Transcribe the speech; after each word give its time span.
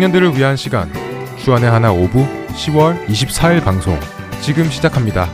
청년들을 0.00 0.34
위한 0.34 0.56
시간 0.56 0.90
주안의 1.36 1.70
하나 1.70 1.92
오부 1.92 2.26
10월 2.54 3.06
24일 3.06 3.62
방송 3.62 4.00
지금 4.40 4.64
시작합니다. 4.70 5.28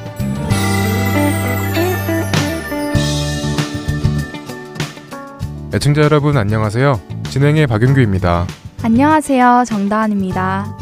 애청자 5.72 6.02
여러분 6.02 6.36
안녕하세요. 6.36 7.00
진행의 7.30 7.68
박윤규입니다. 7.68 8.48
안녕하세요. 8.82 9.62
정다은입니다. 9.68 10.76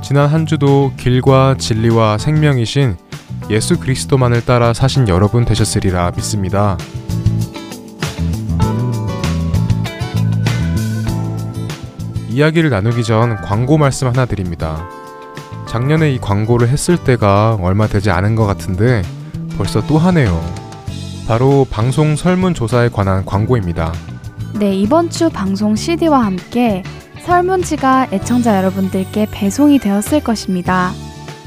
지난 0.00 0.28
한 0.28 0.46
주도 0.46 0.92
길과 0.96 1.56
진리와 1.58 2.18
생명이신 2.18 2.96
예수 3.50 3.80
그리스도만을 3.80 4.44
따라 4.44 4.72
사신 4.72 5.08
여러분 5.08 5.44
되셨으리라 5.44 6.12
믿습니다. 6.14 6.78
이야기를 12.38 12.70
나누기 12.70 13.02
전 13.02 13.34
광고 13.42 13.78
말씀 13.78 14.06
하나 14.06 14.24
드립니다. 14.24 14.88
작년에 15.66 16.12
이 16.12 16.20
광고를 16.20 16.68
했을 16.68 16.96
때가 16.96 17.58
얼마 17.60 17.88
되지 17.88 18.12
않은 18.12 18.36
것 18.36 18.46
같은데 18.46 19.02
벌써 19.56 19.84
또 19.88 19.98
하네요. 19.98 20.40
바로 21.26 21.66
방송 21.68 22.14
설문조사에 22.14 22.90
관한 22.90 23.24
광고입니다. 23.24 23.92
네, 24.54 24.72
이번 24.72 25.10
주 25.10 25.30
방송 25.30 25.74
CD와 25.74 26.24
함께 26.24 26.84
설문지가 27.24 28.06
애청자 28.12 28.56
여러분들께 28.56 29.26
배송이 29.32 29.80
되었을 29.80 30.22
것입니다. 30.22 30.92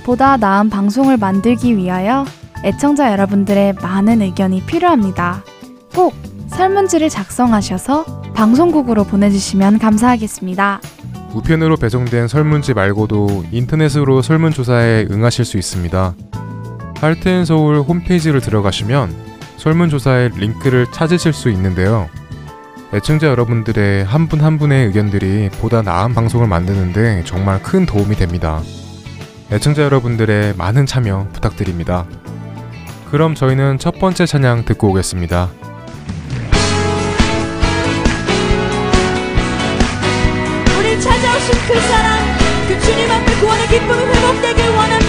보다 0.03 0.36
나은 0.36 0.70
방송을 0.70 1.16
만들기 1.16 1.78
위하여 1.78 2.26
애청자 2.66 3.14
여러분들의 3.14 3.76
많은 3.81 4.22
의견이 4.22 4.66
필요합니다. 4.66 5.42
꼭 5.95 6.14
설문지를 6.52 7.09
작성하셔서 7.09 8.05
방송국으로 8.33 9.03
보내주시면 9.03 9.80
감사하겠습니다. 9.80 10.81
우편으로 11.33 11.77
배송된 11.77 12.27
설문지 12.27 12.73
말고도 12.73 13.45
인터넷으로 13.52 14.21
설문조사에 14.21 15.08
응하실 15.09 15.45
수 15.45 15.58
있습니다. 15.58 16.13
할텐 16.99 17.45
서울 17.45 17.80
홈페이지를 17.80 18.41
들어가시면 18.41 19.16
설문조사의 19.58 20.31
링크를 20.35 20.88
찾으실 20.91 21.33
수 21.33 21.49
있는데요. 21.49 22.09
애청자 22.93 23.27
여러분들의 23.27 24.03
한 24.03 24.27
분한 24.27 24.58
분의 24.58 24.88
의견들이 24.88 25.49
보다 25.61 25.81
나은 25.81 26.13
방송을 26.13 26.47
만드는데 26.47 27.23
정말 27.25 27.63
큰 27.63 27.86
도움이 27.86 28.17
됩니다. 28.17 28.61
애청자 29.52 29.83
여러분들의 29.83 30.55
많은 30.58 30.86
참여 30.86 31.30
부탁드립니다. 31.31 32.05
그럼 33.09 33.36
저희는 33.36 33.80
첫 33.80 33.97
번째 33.99 34.25
찬양 34.25 34.65
듣고 34.65 34.89
오겠습니다. 34.89 35.49
주님 43.42 43.89
앞에 43.89 44.53
구원의 44.53 45.00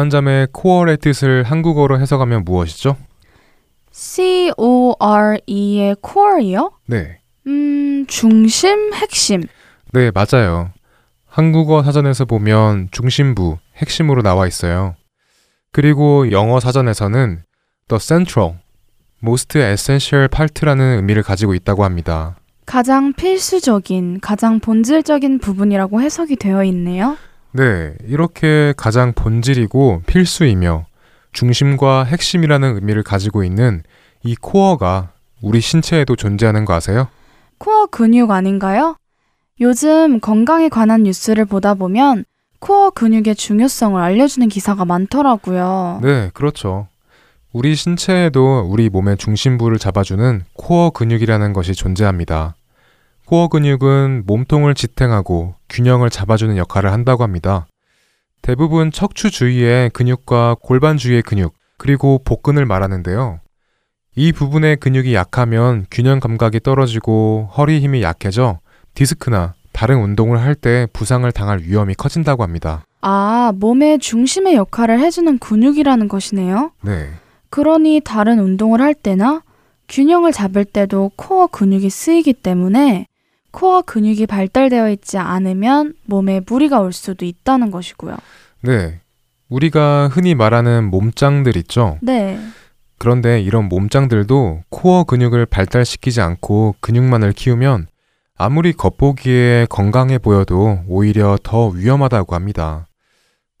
다한 0.00 0.08
잠의 0.08 0.48
코어의 0.52 0.96
뜻을 0.96 1.42
한국어로 1.42 2.00
해석하면 2.00 2.44
무엇이죠? 2.44 2.96
C 3.90 4.50
O 4.56 4.94
R 4.98 5.36
E의 5.46 5.94
core이요? 6.02 6.72
네. 6.86 7.18
음, 7.46 8.06
중심, 8.08 8.94
핵심. 8.94 9.42
네, 9.92 10.10
맞아요. 10.10 10.70
한국어 11.26 11.82
사전에서 11.82 12.24
보면 12.24 12.88
중심부, 12.92 13.58
핵심으로 13.76 14.22
나와 14.22 14.46
있어요. 14.46 14.94
그리고 15.70 16.32
영어 16.32 16.60
사전에서는 16.60 17.42
the 17.88 18.00
central, 18.00 18.54
most 19.22 19.58
essential 19.58 20.28
part라는 20.28 20.96
의미를 20.96 21.22
가지고 21.22 21.52
있다고 21.52 21.84
합니다. 21.84 22.36
가장 22.64 23.12
필수적인, 23.12 24.20
가장 24.20 24.60
본질적인 24.60 25.40
부분이라고 25.40 26.00
해석이 26.00 26.36
되어 26.36 26.64
있네요. 26.64 27.18
네, 27.52 27.94
이렇게 28.06 28.72
가장 28.76 29.12
본질이고 29.12 30.02
필수이며 30.06 30.86
중심과 31.32 32.04
핵심이라는 32.04 32.74
의미를 32.76 33.02
가지고 33.02 33.44
있는 33.44 33.82
이 34.22 34.36
코어가 34.36 35.10
우리 35.42 35.60
신체에도 35.60 36.16
존재하는 36.16 36.64
거 36.64 36.74
아세요? 36.74 37.08
코어 37.58 37.86
근육 37.86 38.30
아닌가요? 38.30 38.96
요즘 39.60 40.20
건강에 40.20 40.68
관한 40.68 41.02
뉴스를 41.02 41.44
보다 41.44 41.74
보면 41.74 42.24
코어 42.60 42.90
근육의 42.90 43.34
중요성을 43.34 44.00
알려주는 44.00 44.48
기사가 44.48 44.84
많더라고요. 44.84 46.00
네, 46.02 46.30
그렇죠. 46.34 46.88
우리 47.52 47.74
신체에도 47.74 48.60
우리 48.60 48.88
몸의 48.88 49.16
중심부를 49.16 49.78
잡아주는 49.78 50.44
코어 50.54 50.90
근육이라는 50.90 51.52
것이 51.52 51.74
존재합니다. 51.74 52.54
코어 53.30 53.46
근육은 53.46 54.24
몸통을 54.26 54.74
지탱하고 54.74 55.54
균형을 55.68 56.10
잡아주는 56.10 56.56
역할을 56.56 56.90
한다고 56.90 57.22
합니다. 57.22 57.68
대부분 58.42 58.90
척추 58.90 59.30
주위의 59.30 59.90
근육과 59.90 60.56
골반 60.60 60.96
주위의 60.96 61.22
근육, 61.22 61.54
그리고 61.78 62.20
복근을 62.24 62.66
말하는데요. 62.66 63.38
이 64.16 64.32
부분의 64.32 64.78
근육이 64.78 65.14
약하면 65.14 65.86
균형 65.92 66.18
감각이 66.18 66.58
떨어지고 66.58 67.48
허리 67.56 67.78
힘이 67.78 68.02
약해져 68.02 68.58
디스크나 68.94 69.54
다른 69.70 70.02
운동을 70.02 70.40
할 70.40 70.56
때 70.56 70.88
부상을 70.92 71.30
당할 71.30 71.60
위험이 71.60 71.94
커진다고 71.94 72.42
합니다. 72.42 72.84
아, 73.00 73.52
몸의 73.54 74.00
중심의 74.00 74.56
역할을 74.56 74.98
해주는 74.98 75.38
근육이라는 75.38 76.08
것이네요. 76.08 76.72
네. 76.82 77.10
그러니 77.48 78.00
다른 78.04 78.40
운동을 78.40 78.80
할 78.80 78.92
때나 78.92 79.44
균형을 79.88 80.32
잡을 80.32 80.64
때도 80.64 81.12
코어 81.14 81.46
근육이 81.46 81.90
쓰이기 81.90 82.32
때문에 82.32 83.06
코어 83.50 83.82
근육이 83.82 84.26
발달되어 84.26 84.90
있지 84.90 85.18
않으면 85.18 85.94
몸에 86.06 86.40
무리가 86.46 86.80
올 86.80 86.92
수도 86.92 87.24
있다는 87.24 87.70
것이고요. 87.70 88.16
네. 88.62 89.00
우리가 89.48 90.08
흔히 90.08 90.34
말하는 90.34 90.84
몸짱들 90.84 91.56
있죠? 91.58 91.98
네. 92.02 92.38
그런데 92.98 93.40
이런 93.40 93.68
몸짱들도 93.68 94.64
코어 94.68 95.04
근육을 95.04 95.46
발달시키지 95.46 96.20
않고 96.20 96.76
근육만을 96.80 97.32
키우면 97.32 97.86
아무리 98.36 98.72
겉보기에 98.72 99.66
건강해 99.68 100.18
보여도 100.18 100.80
오히려 100.86 101.36
더 101.42 101.68
위험하다고 101.68 102.34
합니다. 102.34 102.86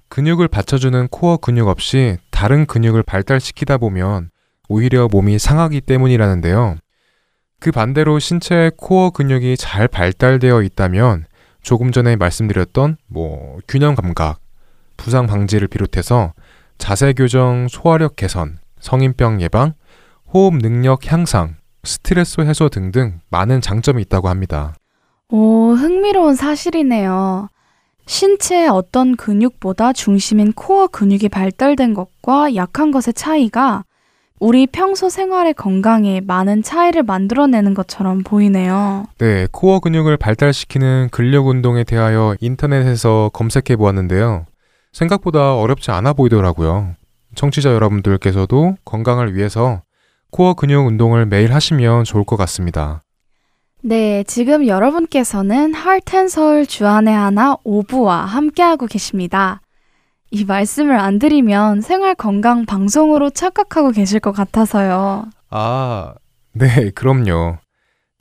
근육을 0.08 0.48
받쳐주는 0.48 1.08
코어 1.08 1.38
근육 1.38 1.68
없이 1.68 2.18
다른 2.30 2.66
근육을 2.66 3.02
발달시키다 3.02 3.78
보면 3.78 4.30
오히려 4.68 5.08
몸이 5.10 5.38
상하기 5.38 5.80
때문이라는데요. 5.82 6.76
그 7.60 7.70
반대로 7.70 8.18
신체의 8.18 8.72
코어 8.78 9.10
근육이 9.10 9.58
잘 9.58 9.86
발달되어 9.86 10.62
있다면 10.62 11.26
조금 11.60 11.92
전에 11.92 12.16
말씀드렸던 12.16 12.96
뭐 13.06 13.58
균형 13.68 13.94
감각, 13.94 14.40
부상 14.96 15.26
방지를 15.26 15.68
비롯해서 15.68 16.32
자세 16.78 17.12
교정, 17.12 17.68
소화력 17.68 18.16
개선, 18.16 18.58
성인병 18.80 19.42
예방, 19.42 19.74
호흡 20.32 20.56
능력 20.56 21.12
향상, 21.12 21.56
스트레스 21.84 22.40
해소 22.40 22.70
등등 22.70 23.20
많은 23.28 23.60
장점이 23.60 24.00
있다고 24.02 24.30
합니다. 24.30 24.74
오, 25.28 25.72
흥미로운 25.72 26.36
사실이네요. 26.36 27.48
신체의 28.06 28.68
어떤 28.68 29.16
근육보다 29.16 29.92
중심인 29.92 30.52
코어 30.52 30.88
근육이 30.88 31.28
발달된 31.28 31.92
것과 31.92 32.54
약한 32.54 32.90
것의 32.90 33.12
차이가 33.14 33.84
우리 34.40 34.66
평소 34.66 35.10
생활의 35.10 35.52
건강에 35.52 36.22
많은 36.22 36.62
차이를 36.62 37.02
만들어내는 37.02 37.74
것처럼 37.74 38.22
보이네요. 38.22 39.04
네, 39.18 39.46
코어 39.52 39.80
근육을 39.80 40.16
발달시키는 40.16 41.10
근력 41.12 41.46
운동에 41.46 41.84
대하여 41.84 42.34
인터넷에서 42.40 43.30
검색해 43.34 43.76
보았는데요. 43.76 44.46
생각보다 44.92 45.56
어렵지 45.56 45.90
않아 45.90 46.14
보이더라고요. 46.14 46.94
청취자 47.34 47.74
여러분들께서도 47.74 48.76
건강을 48.86 49.34
위해서 49.34 49.82
코어 50.30 50.54
근육 50.54 50.86
운동을 50.86 51.26
매일 51.26 51.52
하시면 51.52 52.04
좋을 52.04 52.24
것 52.24 52.36
같습니다. 52.38 53.02
네, 53.82 54.24
지금 54.24 54.66
여러분께서는 54.66 55.74
하트앤서울 55.74 56.66
주안의 56.66 57.14
하나 57.14 57.56
5부와 57.64 58.24
함께하고 58.24 58.86
계십니다. 58.86 59.60
이 60.32 60.44
말씀을 60.44 60.98
안 60.98 61.18
드리면 61.18 61.80
생활 61.80 62.14
건강 62.14 62.64
방송으로 62.64 63.30
착각하고 63.30 63.90
계실 63.90 64.20
것 64.20 64.32
같아서요. 64.32 65.24
아, 65.50 66.14
네, 66.52 66.90
그럼요. 66.90 67.58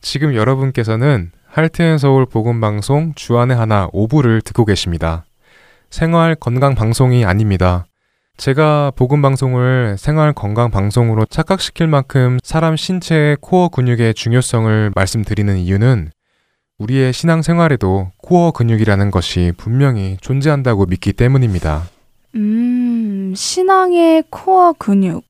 지금 0.02 0.34
여러분께서는 0.34 1.32
할트앤 1.48 1.98
서울 1.98 2.26
복음방송 2.26 3.14
주안의 3.16 3.56
하나 3.56 3.88
5부를 3.90 4.44
듣고 4.44 4.66
계십니다. 4.66 5.26
생활 5.90 6.36
건강 6.36 6.74
방송이 6.76 7.26
아닙니다. 7.26 7.86
제가 8.38 8.92
복음 8.96 9.22
방송을 9.22 9.98
생활 10.00 10.32
건강 10.34 10.72
방송으로 10.72 11.26
착각시킬 11.26 11.88
만큼 11.88 12.40
사람 12.42 12.76
신체의 12.78 13.38
코어 13.42 13.70
근육의 13.70 14.14
중요성을 14.14 14.94
말씀드리는 14.96 15.58
이유는 15.58 16.12
우리의 16.78 17.12
신앙 17.12 17.42
생활에도 17.42 18.12
코어 18.18 18.52
근육이라는 18.52 19.12
것이 19.12 19.52
분명히 19.58 20.18
존재한다고 20.22 20.86
믿기 20.86 21.12
때문입니다. 21.12 21.84
음, 22.36 23.34
신앙의 23.36 24.26
코어 24.30 24.74
근육. 24.74 25.24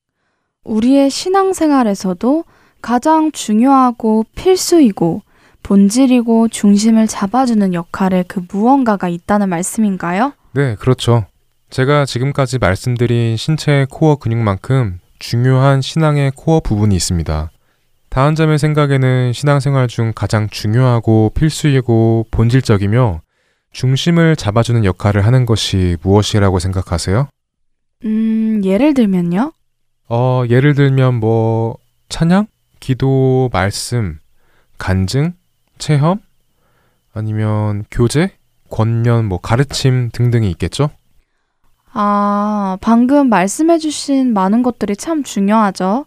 우리의 0.64 1.10
신앙생활에서도 1.10 2.44
가장 2.82 3.32
중요하고 3.32 4.24
필수이고 4.34 5.22
본질이고 5.62 6.48
중심을 6.48 7.06
잡아주는 7.06 7.74
역할의 7.74 8.24
그 8.28 8.42
무언가가 8.50 9.08
있다는 9.08 9.48
말씀인가요? 9.48 10.32
네, 10.52 10.74
그렇죠. 10.76 11.24
제가 11.70 12.04
지금까지 12.04 12.58
말씀드린 12.58 13.36
신체의 13.36 13.86
코어 13.90 14.16
근육만큼 14.16 14.98
중요한 15.18 15.80
신앙의 15.80 16.32
코어 16.34 16.60
부분이 16.60 16.94
있습니다. 16.96 17.50
다한 18.08 18.34
점의 18.34 18.58
생각에는 18.58 19.32
신앙생활 19.32 19.86
중 19.86 20.12
가장 20.14 20.48
중요하고 20.48 21.30
필수이고 21.34 22.26
본질적이며 22.32 23.20
중심을 23.72 24.36
잡아주는 24.36 24.84
역할을 24.84 25.24
하는 25.24 25.46
것이 25.46 25.96
무엇이라고 26.02 26.58
생각하세요? 26.58 27.28
음, 28.04 28.60
예를 28.64 28.94
들면요? 28.94 29.52
어, 30.08 30.42
예를 30.48 30.74
들면 30.74 31.14
뭐 31.14 31.76
찬양, 32.08 32.46
기도, 32.80 33.48
말씀, 33.52 34.18
간증, 34.78 35.34
체험, 35.78 36.20
아니면 37.12 37.84
교제, 37.90 38.32
권면, 38.70 39.26
뭐 39.26 39.38
가르침 39.38 40.10
등등이 40.12 40.50
있겠죠? 40.52 40.90
아, 41.92 42.78
방금 42.80 43.28
말씀해주신 43.28 44.32
많은 44.32 44.62
것들이 44.62 44.96
참 44.96 45.22
중요하죠. 45.22 46.06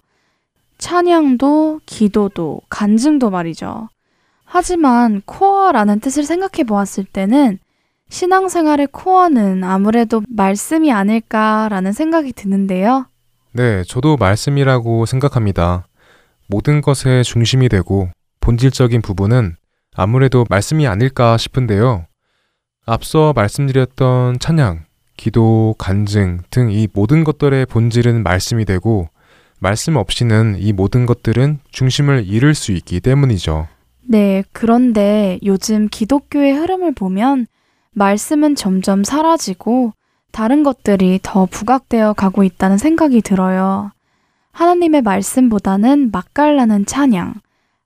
찬양도, 0.78 1.82
기도도, 1.86 2.62
간증도 2.70 3.30
말이죠. 3.30 3.90
하지만 4.54 5.24
코어라는 5.26 6.00
뜻을 6.00 6.26
생각해 6.26 6.64
보았을 6.64 7.06
때는 7.06 7.58
신앙생활의 8.10 8.90
코어는 8.92 9.64
아무래도 9.64 10.22
말씀이 10.30 10.92
아닐까라는 10.92 11.92
생각이 11.92 12.34
드는데요. 12.34 13.08
네, 13.54 13.84
저도 13.88 14.16
말씀이라고 14.18 15.08
생각합니다. 15.08 15.88
모든 16.46 16.82
것의 16.82 17.24
중심이 17.24 17.68
되고 17.68 18.10
본질적인 18.42 19.02
부분은 19.02 19.56
아무래도 19.96 20.46
말씀이 20.48 20.86
아닐까 20.86 21.36
싶은데요. 21.36 22.06
앞서 22.86 23.34
말씀드렸던 23.36 24.38
찬양, 24.38 24.86
기도, 25.18 25.74
간증 25.80 26.42
등 26.52 26.70
이 26.70 26.88
모든 26.94 27.24
것들의 27.24 27.66
본질은 27.66 28.22
말씀이 28.22 28.66
되고 28.66 29.10
말씀 29.58 29.96
없이는 29.96 30.58
이 30.60 30.74
모든 30.74 31.08
것들은 31.08 31.58
중심을 31.72 32.28
잃을 32.28 32.54
수 32.54 32.72
있기 32.72 33.00
때문이죠. 33.00 33.68
네, 34.06 34.44
그런데 34.52 35.40
요즘 35.44 35.88
기독교의 35.90 36.54
흐름을 36.54 36.94
보면 36.94 37.48
말씀은 37.92 38.56
점점 38.56 39.04
사라지고 39.04 39.94
다른 40.32 40.64
것들이 40.64 41.20
더 41.22 41.46
부각되어 41.46 42.14
가고 42.14 42.44
있다는 42.44 42.78
생각이 42.78 43.22
들어요. 43.22 43.92
하나님의 44.52 45.02
말씀보다는 45.02 46.10
맛깔나는 46.12 46.86
찬양, 46.86 47.36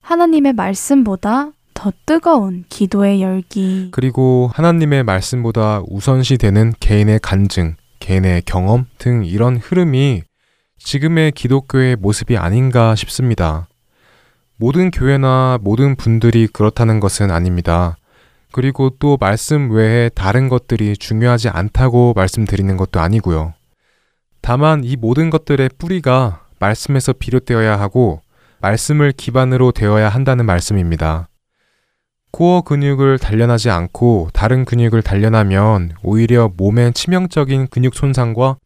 하나님의 0.01 0.53
말씀보다 0.53 1.51
더 1.73 1.91
뜨거운 2.05 2.63
기도의 2.69 3.21
열기. 3.21 3.89
그리고 3.91 4.49
하나님의 4.53 5.03
말씀보다 5.03 5.83
우선시 5.87 6.37
되는 6.37 6.73
개인의 6.79 7.19
간증, 7.21 7.75
개인의 7.99 8.43
경험 8.45 8.85
등 8.97 9.23
이런 9.25 9.57
흐름이 9.57 10.23
지금의 10.79 11.33
기독교의 11.33 11.97
모습이 11.97 12.37
아닌가 12.37 12.95
싶습니다. 12.95 13.66
모든 14.59 14.89
교회나 14.89 15.59
모든 15.61 15.95
분들이 15.95 16.47
그렇다는 16.47 16.99
것은 16.99 17.29
아닙니다. 17.29 17.95
그리고 18.51 18.89
또 18.97 19.15
말씀 19.19 19.69
외에 19.69 20.09
다른 20.09 20.49
것들이 20.49 20.97
중요하지 20.97 21.49
않다고 21.49 22.13
말씀드리는 22.15 22.75
것도 22.75 22.99
아니고요. 22.99 23.53
다만 24.41 24.83
이 24.83 24.95
모든 24.95 25.29
것들의 25.29 25.69
뿌리가 25.77 26.45
말씀에서 26.59 27.13
비롯되어야 27.13 27.79
하고 27.79 28.21
말씀을 28.59 29.11
기반으로 29.11 29.71
되어야 29.71 30.09
한다는 30.09 30.47
말씀입니다. 30.47 31.27
코어 32.31 32.61
근육을 32.61 33.19
단련하지 33.19 33.69
않고 33.69 34.29
다른 34.33 34.65
근육을 34.65 35.03
단련하면 35.03 35.93
오히려 36.01 36.51
몸에 36.57 36.91
치명적인 36.91 37.67
근육 37.67 37.93
손상과 37.93 38.57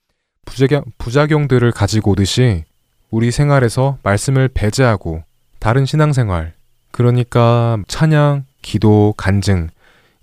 부작용, 0.45 0.83
부작용들을 0.97 1.69
가지고 1.71 2.11
오듯이 2.11 2.63
우리 3.09 3.31
생활에서 3.31 3.97
말씀을 4.03 4.47
배제하고 4.53 5.23
다른 5.61 5.85
신앙생활, 5.85 6.53
그러니까 6.89 7.77
찬양, 7.87 8.45
기도, 8.63 9.13
간증, 9.15 9.69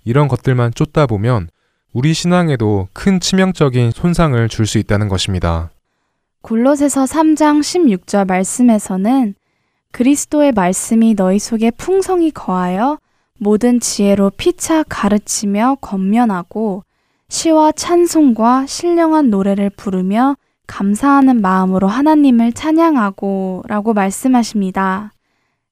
이런 0.03 0.27
것들만 0.27 0.73
쫓다 0.73 1.07
보면 1.07 1.47
우리 1.93 2.13
신앙에도 2.13 2.89
큰 2.91 3.21
치명적인 3.21 3.91
손상을 3.91 4.49
줄 4.49 4.65
수 4.65 4.77
있다는 4.79 5.07
것입니다. 5.07 5.69
골로새서 6.41 7.05
3장 7.05 7.61
16절 7.61 8.27
말씀에서는 8.27 9.33
그리스도의 9.93 10.51
말씀이 10.51 11.15
너희 11.15 11.39
속에 11.39 11.71
풍성히 11.71 12.31
거하여 12.31 12.99
모든 13.37 13.79
지혜로 13.79 14.31
피차 14.31 14.83
가르치며 14.89 15.77
권면하고 15.79 16.83
시와 17.29 17.71
찬송과 17.71 18.65
신령한 18.65 19.29
노래를 19.29 19.69
부르며 19.69 20.35
감사하는 20.67 21.41
마음으로 21.41 21.87
하나님을 21.87 22.51
찬양하고 22.51 23.63
라고 23.67 23.93
말씀하십니다. 23.93 25.13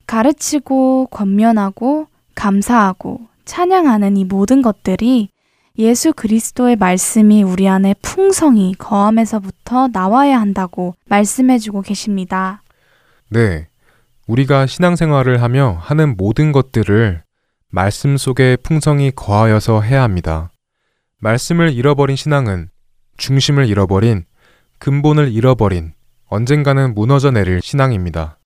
가르치고 0.08 1.08
권면하고 1.12 2.08
감사하고 2.34 3.22
찬양하는 3.46 4.18
이 4.18 4.26
모든 4.26 4.62
것들이 4.62 5.30
예수 5.78 6.12
그리스도의 6.14 6.76
말씀이 6.76 7.44
우리 7.44 7.70
안에 7.70 7.94
풍성히 8.02 8.74
거함에서부터 8.78 9.90
나와야 9.90 10.40
한다고 10.40 10.96
말씀해주고 11.08 11.84
계십니다. 11.84 12.64
네. 13.30 13.68
우리가 14.28 14.66
신앙생활을 14.66 15.42
하며 15.42 15.78
하는 15.80 16.18
모든 16.18 16.52
것들을 16.52 17.24
말씀 17.70 18.18
속에 18.18 18.58
풍성히 18.58 19.12
거하여서 19.12 19.82
해야 19.82 20.02
합니다. 20.02 20.52
말씀을 21.20 21.74
잃어버린 21.74 22.16
신앙은 22.16 22.70
중심을 23.18 23.68
잃어버린 23.68 24.26
근본을 24.80 25.32
잃어버린 25.32 25.94
언젠가는 26.28 26.94
무너져 26.94 27.32
내릴 27.32 27.62
신앙입니다. 27.62 28.38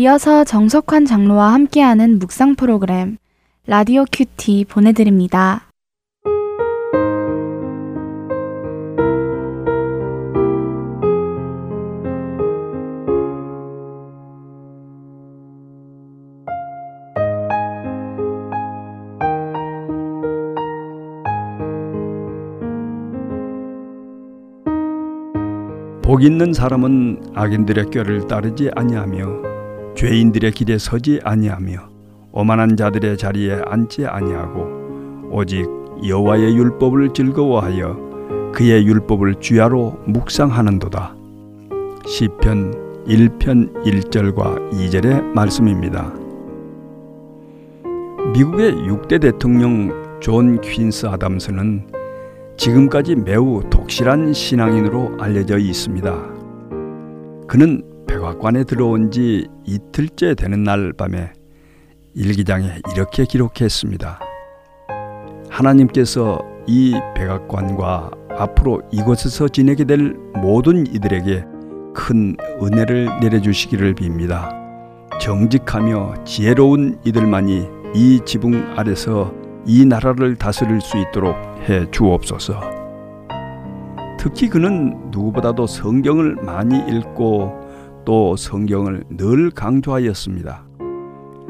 이어서 0.00 0.44
정석환 0.44 1.06
장로와 1.06 1.52
함께하는 1.54 2.20
묵상 2.20 2.54
프로그램 2.54 3.16
라디오 3.66 4.04
큐티 4.12 4.66
보내드립니다. 4.68 5.72
복 26.02 26.22
있는 26.22 26.52
사람은 26.52 27.32
악인들의 27.34 27.90
꾀를 27.90 28.28
따르지 28.28 28.70
아니하며 28.76 29.47
죄인들의 29.98 30.52
길에 30.52 30.78
서지 30.78 31.18
아니하며 31.24 31.88
오만한 32.30 32.76
자들의 32.76 33.18
자리에 33.18 33.62
앉지 33.66 34.06
아니하고 34.06 35.28
오직 35.32 35.66
여호와의 36.06 36.56
율법을 36.56 37.12
즐거워하여 37.12 38.52
그의 38.54 38.86
율법을 38.86 39.40
주야로 39.40 39.98
묵상하는도다. 40.06 41.16
시편 42.06 43.06
1편 43.08 43.84
1절과 43.84 44.70
2절의 44.70 45.20
말씀입니다. 45.34 46.14
미국의 48.34 48.74
6대 48.74 49.20
대통령 49.20 50.20
존 50.20 50.60
퀸시 50.60 51.06
아담스는 51.06 51.88
지금까지 52.56 53.16
매우 53.16 53.62
독실한 53.68 54.32
신앙인으로 54.32 55.16
알려져 55.18 55.58
있습니다. 55.58 56.38
그는 57.48 57.97
백악관에 58.08 58.64
들어온 58.64 59.10
지 59.10 59.46
이틀째 59.64 60.34
되는 60.34 60.64
날 60.64 60.92
밤에 60.92 61.32
일기장에 62.14 62.80
이렇게 62.94 63.24
기록했습니다. 63.24 64.18
하나님께서 65.50 66.40
이 66.66 66.98
백악관과 67.14 68.10
앞으로 68.30 68.82
이곳에서 68.90 69.48
지내게 69.48 69.84
될 69.84 70.14
모든 70.34 70.86
이들에게 70.86 71.44
큰 71.94 72.36
은혜를 72.62 73.20
내려주시기를 73.20 73.94
빕니다. 73.94 74.56
정직하며 75.20 76.24
지혜로운 76.24 76.98
이들만이 77.04 77.66
이 77.94 78.20
지붕 78.24 78.74
아래서 78.76 79.34
이 79.66 79.84
나라를 79.84 80.36
다스릴 80.36 80.80
수 80.80 80.96
있도록 80.98 81.36
해 81.68 81.90
주옵소서. 81.90 82.60
특히 84.18 84.48
그는 84.48 85.10
누구보다도 85.10 85.66
성경을 85.66 86.36
많이 86.36 86.78
읽고 86.88 87.67
또 88.08 88.36
성경을 88.36 89.04
늘 89.18 89.50
강조하였습니다. 89.50 90.66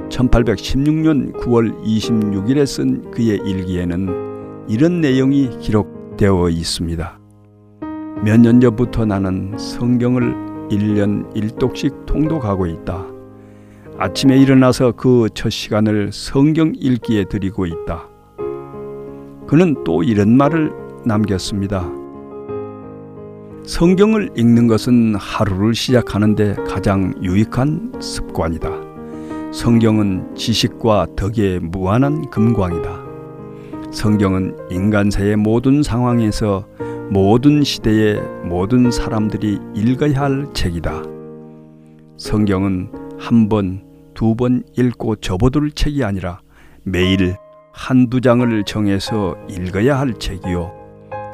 1816년 0.08 1.32
9월 1.34 1.80
26일에 1.84 2.66
쓴 2.66 3.12
그의 3.12 3.38
일기에는 3.46 4.66
이런 4.68 5.00
내용이 5.00 5.50
기록되어 5.60 6.48
있습니다. 6.48 7.20
몇 8.24 8.40
년 8.40 8.60
전부터 8.60 9.04
나는 9.06 9.56
성경을 9.56 10.34
1년 10.70 11.32
1독씩 11.32 12.06
통독하고 12.06 12.66
있다. 12.66 13.06
아침에 13.96 14.36
일어나서 14.36 14.90
그 14.90 15.28
첫 15.34 15.50
시간을 15.50 16.10
성경 16.12 16.72
읽기에 16.74 17.26
드리고 17.26 17.66
있다. 17.66 18.08
그는 19.46 19.84
또 19.84 20.02
이런 20.02 20.36
말을 20.36 20.72
남겼습니다. 21.04 21.97
성경을 23.68 24.30
읽는 24.34 24.66
것은 24.66 25.14
하루를 25.16 25.74
시작하는데 25.74 26.54
가장 26.66 27.12
유익한 27.22 27.92
습관이다. 28.00 28.70
성경은 29.52 30.34
지식과 30.34 31.08
덕의 31.14 31.60
무한한 31.60 32.30
금광이다. 32.30 32.98
성경은 33.92 34.56
인간사의 34.70 35.36
모든 35.36 35.82
상황에서 35.82 36.66
모든 37.10 37.62
시대의 37.62 38.22
모든 38.46 38.90
사람들이 38.90 39.58
읽어야 39.74 40.18
할 40.18 40.46
책이다. 40.54 41.02
성경은 42.16 42.90
한 43.18 43.50
번, 43.50 43.84
두 44.14 44.34
번 44.34 44.62
읽고 44.78 45.16
접어둘 45.16 45.72
책이 45.72 46.02
아니라 46.04 46.40
매일 46.84 47.36
한두 47.74 48.22
장을 48.22 48.64
정해서 48.64 49.36
읽어야 49.50 49.98
할 50.00 50.14
책이요. 50.14 50.77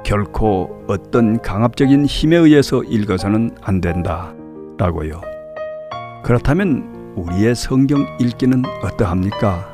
결코 0.04 0.84
어떤 0.86 1.40
강압적인 1.40 2.04
힘에 2.04 2.36
의해서 2.36 2.82
읽어서는 2.84 3.56
안 3.62 3.80
된다. 3.80 4.34
라고요. 4.76 5.22
그렇다면 6.22 7.14
우리의 7.16 7.54
성경 7.54 8.06
읽기는 8.20 8.62
어떠합니까? 8.82 9.66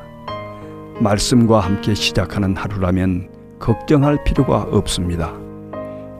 말씀과 1.01 1.59
함께 1.59 1.93
시작하는 1.93 2.55
하루라면 2.55 3.29
걱정할 3.59 4.23
필요가 4.23 4.61
없습니다. 4.61 5.33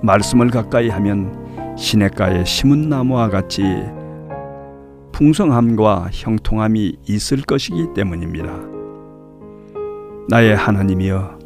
말씀을 0.04 0.50
가까이 0.50 0.89
하면 0.89 1.76
시냇가에 1.78 2.43
심은 2.43 2.89
나무와 2.89 3.30
같이 3.30 3.63
풍성함과 5.13 6.10
형통함이 6.12 6.97
있을 7.08 7.43
것이기 7.43 7.93
때문입니다. 7.95 8.60
나의 10.28 10.56
하나님이여 10.56 11.40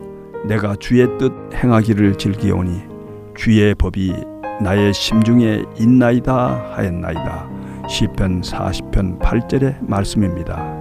내가 0.48 0.76
주의 0.76 1.08
뜻 1.18 1.32
행하기를 1.54 2.16
즐기오니 2.16 2.84
주의 3.36 3.74
법이 3.76 4.14
나의 4.62 4.94
심중에 4.94 5.64
있나이다 5.80 6.74
하였나이다. 6.76 7.50
시편 7.90 8.42
40편 8.42 9.20
8절의 9.20 9.88
말씀입니다. 9.88 10.74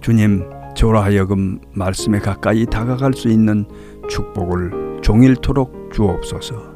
주님, 0.00 0.48
저로 0.74 1.00
하여금 1.00 1.58
말씀에 1.74 2.18
가까이 2.18 2.66
다가갈 2.66 3.14
수 3.14 3.28
있는 3.28 3.66
축복을 4.08 4.98
종일토록 5.02 5.90
주옵소서. 5.92 6.74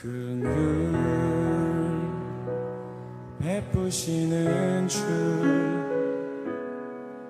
그늘 0.00 0.90
베푸시는 3.38 4.88
주 4.88 4.98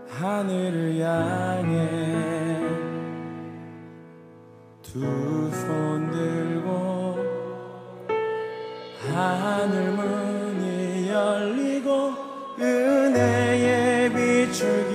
하늘을 0.08 1.00
향해 1.00 1.88
두 4.82 5.50
손 5.52 6.10
들고 6.12 7.16
하늘 9.12 9.90
문이 9.90 11.08
열리고 11.10 12.12
은혜의 12.60 14.12
비추 14.12 14.89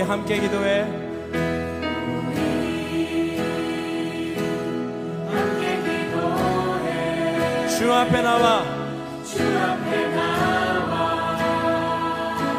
함께 0.00 0.40
기도해. 0.40 0.86
주 7.68 7.92
앞에 7.92 8.22
나와. 8.22 8.62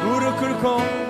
무릎 0.04 0.40
꿇고 0.40 1.05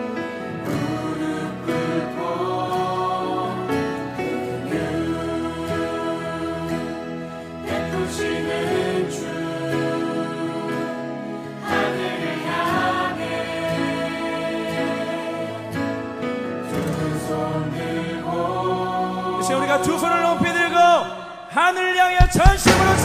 하늘을 22.06 22.20
향해 22.20 22.30
전 22.30 23.05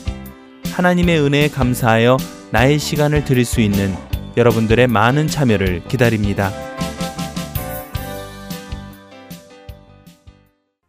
하나님의 0.73 1.19
은혜에 1.19 1.49
감사하여 1.49 2.17
나의 2.51 2.79
시간을 2.79 3.25
드릴 3.25 3.45
수 3.45 3.61
있는 3.61 3.93
여러분들의 4.37 4.87
많은 4.87 5.27
참여를 5.27 5.83
기다립니다. 5.87 6.51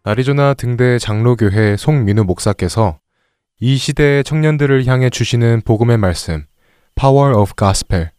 아리조나 0.04 0.54
등대 0.54 0.98
장로교회 0.98 1.76
송민우 1.76 2.24
목사께서 2.24 2.98
이 3.60 3.76
시대의 3.76 4.24
청년들을 4.24 4.86
향해 4.86 5.10
주시는 5.10 5.62
복음의 5.64 5.98
말씀 5.98 6.44
Power 6.96 7.36
of 7.36 7.52
Gospel 7.56 8.10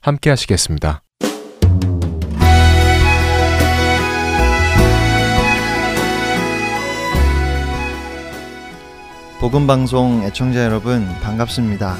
함께 0.00 0.30
하시겠습니다. 0.30 1.02
복음방송 9.42 10.22
애청자 10.22 10.64
여러분 10.64 11.04
반갑습니다. 11.20 11.96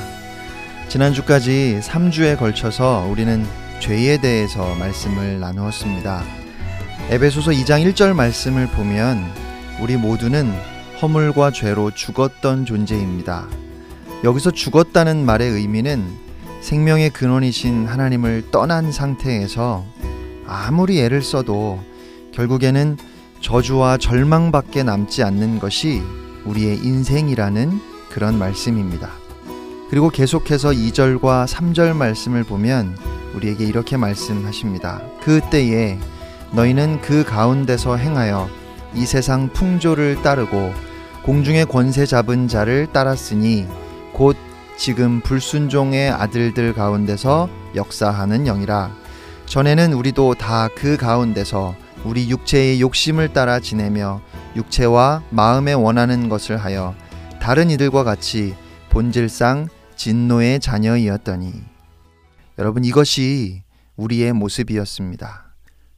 지난주까지 0.86 1.80
3주에 1.82 2.38
걸쳐서 2.38 3.08
우리는 3.10 3.44
죄에 3.80 4.18
대해서 4.18 4.76
말씀을 4.76 5.40
나누었습니다. 5.40 6.22
에베소서 7.10 7.50
2장 7.50 7.84
1절 7.84 8.14
말씀을 8.14 8.68
보면 8.68 9.24
우리 9.80 9.96
모두는 9.96 10.52
허물과 11.02 11.50
죄로 11.50 11.90
죽었던 11.90 12.64
존재입니다. 12.64 13.48
여기서 14.22 14.52
죽었다는 14.52 15.26
말의 15.26 15.50
의미는 15.50 16.06
생명의 16.60 17.10
근원이신 17.10 17.88
하나님을 17.88 18.52
떠난 18.52 18.92
상태에서 18.92 19.84
아무리 20.46 21.00
애를 21.00 21.22
써도 21.22 21.80
결국에는 22.30 22.96
저주와 23.40 23.96
절망밖에 23.96 24.84
남지 24.84 25.24
않는 25.24 25.58
것이 25.58 26.02
우리의 26.44 26.78
인생이라는 26.78 27.80
그런 28.10 28.38
말씀입니다. 28.38 29.10
그리고 29.90 30.08
계속해서 30.08 30.70
2절과 30.70 31.46
3절 31.46 31.94
말씀을 31.94 32.44
보면 32.44 32.96
우리에게 33.34 33.64
이렇게 33.64 33.96
말씀하십니다. 33.96 35.02
그 35.22 35.40
때에 35.50 35.98
너희는 36.52 37.00
그 37.00 37.24
가운데서 37.24 37.96
행하여 37.96 38.48
이 38.94 39.06
세상 39.06 39.48
풍조를 39.52 40.22
따르고 40.22 40.72
공중의 41.24 41.66
권세 41.66 42.04
잡은 42.04 42.48
자를 42.48 42.88
따랐으니 42.92 43.66
곧 44.12 44.36
지금 44.76 45.20
불순종의 45.20 46.10
아들들 46.10 46.72
가운데서 46.74 47.48
역사하는 47.74 48.44
영이라 48.44 48.90
전에는 49.46 49.92
우리도 49.92 50.34
다 50.34 50.68
그 50.74 50.96
가운데서 50.96 51.74
우리 52.04 52.28
육체의 52.30 52.80
욕심을 52.80 53.32
따라 53.32 53.60
지내며 53.60 54.20
육체와 54.56 55.22
마음에 55.30 55.72
원하는 55.72 56.28
것을 56.28 56.56
하여 56.56 56.94
다른 57.40 57.70
이들과 57.70 58.04
같이 58.04 58.54
본질상 58.90 59.68
진노의 59.96 60.60
자녀이었더니 60.60 61.52
여러분 62.58 62.84
이것이 62.84 63.62
우리의 63.96 64.32
모습이었습니다. 64.32 65.54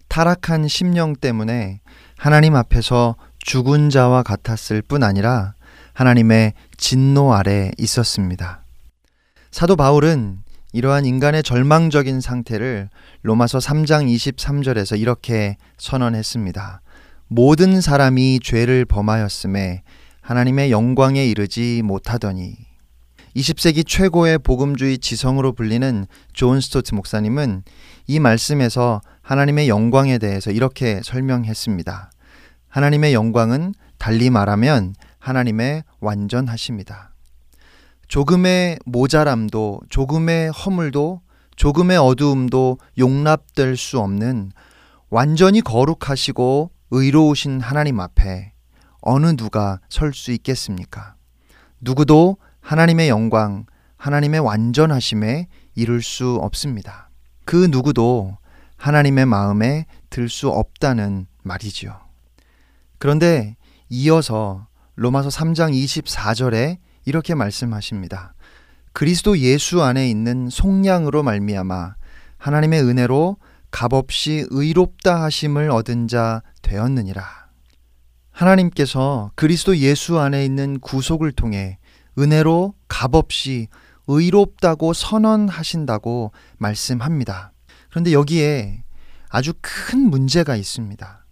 타락한 0.09 0.69
심령 0.69 1.14
때문에 1.17 1.81
하나님 2.17 2.55
앞에서 2.55 3.17
죽은 3.38 3.90
자와 3.90 4.23
같았을 4.23 4.83
뿐 4.83 5.03
아니라 5.03 5.55
하나님의 5.93 6.55
진노 6.77 7.35
아래 7.35 7.71
있었습니다. 7.79 8.64
사도 9.51 9.77
바울은 9.77 10.38
이러한 10.73 11.05
인간의 11.05 11.43
절망적인 11.43 12.21
상태를 12.21 12.88
로마서 13.23 13.59
3장 13.59 14.12
23절에서 14.12 14.99
이렇게 14.99 15.57
선언했습니다. 15.79 16.81
모든 17.29 17.81
사람이 17.81 18.41
죄를 18.43 18.85
범하였으매 18.85 19.83
하나님의 20.21 20.71
영광에 20.71 21.25
이르지 21.25 21.83
못하더니 21.83 22.55
20세기 23.35 23.87
최고의 23.87 24.39
복음주의 24.39 24.99
지성으로 24.99 25.53
불리는 25.53 26.07
존 26.33 26.61
스토트 26.61 26.95
목사님은 26.95 27.65
이 28.07 28.21
말씀에서 28.21 29.01
하나님의 29.23 29.69
영광에 29.69 30.19
대해서 30.19 30.51
이렇게 30.51 31.01
설명했습니다. 31.03 32.11
하나님의 32.69 33.15
영광은 33.15 33.75
달리 33.99 34.31
말하면 34.31 34.95
하나님의 35.19 35.83
완전하심입니다. 36.01 37.14
조금의 38.07 38.79
모자람도, 38.85 39.81
조금의 39.89 40.51
허물도, 40.51 41.23
조금의 41.57 41.97
어두움도 41.97 42.79
용납될 42.99 43.77
수 43.77 43.99
없는 43.99 44.53
완전히 45.09 45.61
거룩하시고 45.61 46.71
의로우신 46.90 47.61
하나님 47.61 48.01
앞에 48.01 48.53
어느 49.01 49.37
누가 49.37 49.81
설 49.88 50.12
수 50.14 50.33
있겠습니까? 50.33 51.14
누구도 51.81 52.38
하나님의 52.61 53.09
영광, 53.09 53.66
하나님의 53.97 54.40
완전하심에 54.40 55.49
이룰 55.75 56.03
수 56.03 56.37
없습니다. 56.37 57.11
그 57.44 57.68
누구도 57.70 58.38
하나님의 58.77 59.27
마음에 59.27 59.87
들 60.11 60.29
수 60.29 60.49
없다는 60.49 61.27
말이지요. 61.42 61.99
그런데 62.99 63.57
이어서 63.90 64.66
로마서 64.97 65.29
3장 65.29 65.73
24절에 65.75 66.79
이렇게 67.05 67.35
말씀하십니다. 67.35 68.35
그리스도 68.92 69.38
예수 69.38 69.83
안에 69.83 70.09
있는 70.09 70.49
속량으로 70.49 71.23
말미암아 71.23 71.97
하나님의 72.38 72.83
은혜로 72.83 73.37
값없이 73.75 74.47
의롭다 74.51 75.25
하심을 75.25 75.69
얻은 75.69 76.07
자 76.07 76.43
되었느니라. 76.63 77.25
하나님께서 78.31 79.33
그리스도 79.35 79.77
예수 79.79 80.21
안에 80.21 80.45
있는 80.45 80.79
구속을 80.79 81.33
통해 81.33 81.79
은혜로 82.17 82.75
값없이 82.87 83.67
의롭다고 84.07 84.93
선언하신다고 84.93 86.31
말씀합니다. 86.57 87.53
그런데 87.91 88.13
여기에 88.13 88.85
아주 89.29 89.53
큰 89.61 89.99
문제가 90.09 90.55
있습니다. 90.55 91.27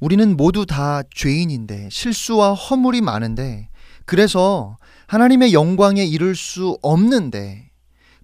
우리는 0.00 0.36
모두 0.36 0.66
다 0.66 1.02
죄인인데 1.14 1.88
실수와 1.92 2.52
허물이 2.52 3.00
많은데 3.00 3.68
그래서 4.06 4.76
하나님의 5.06 5.52
영광에 5.52 6.04
이를 6.04 6.34
수 6.34 6.78
없는데 6.82 7.69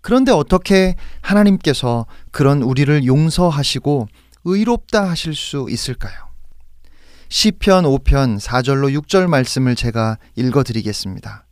그런데 0.07 0.31
어떻게 0.31 0.95
하나님께서 1.21 2.07
그런 2.31 2.63
우리를 2.63 3.07
용서하시고 3.07 4.07
의롭다 4.45 5.11
하실 5.11 5.35
수 5.35 5.67
있을까요? 5.69 6.15
시편 7.29 7.83
5편 7.83 8.39
4절로 8.39 8.97
6절 9.01 9.27
말씀을 9.27 9.75
제가 9.75 10.19
읽어 10.37 10.63
드리겠습니다. 10.63 11.45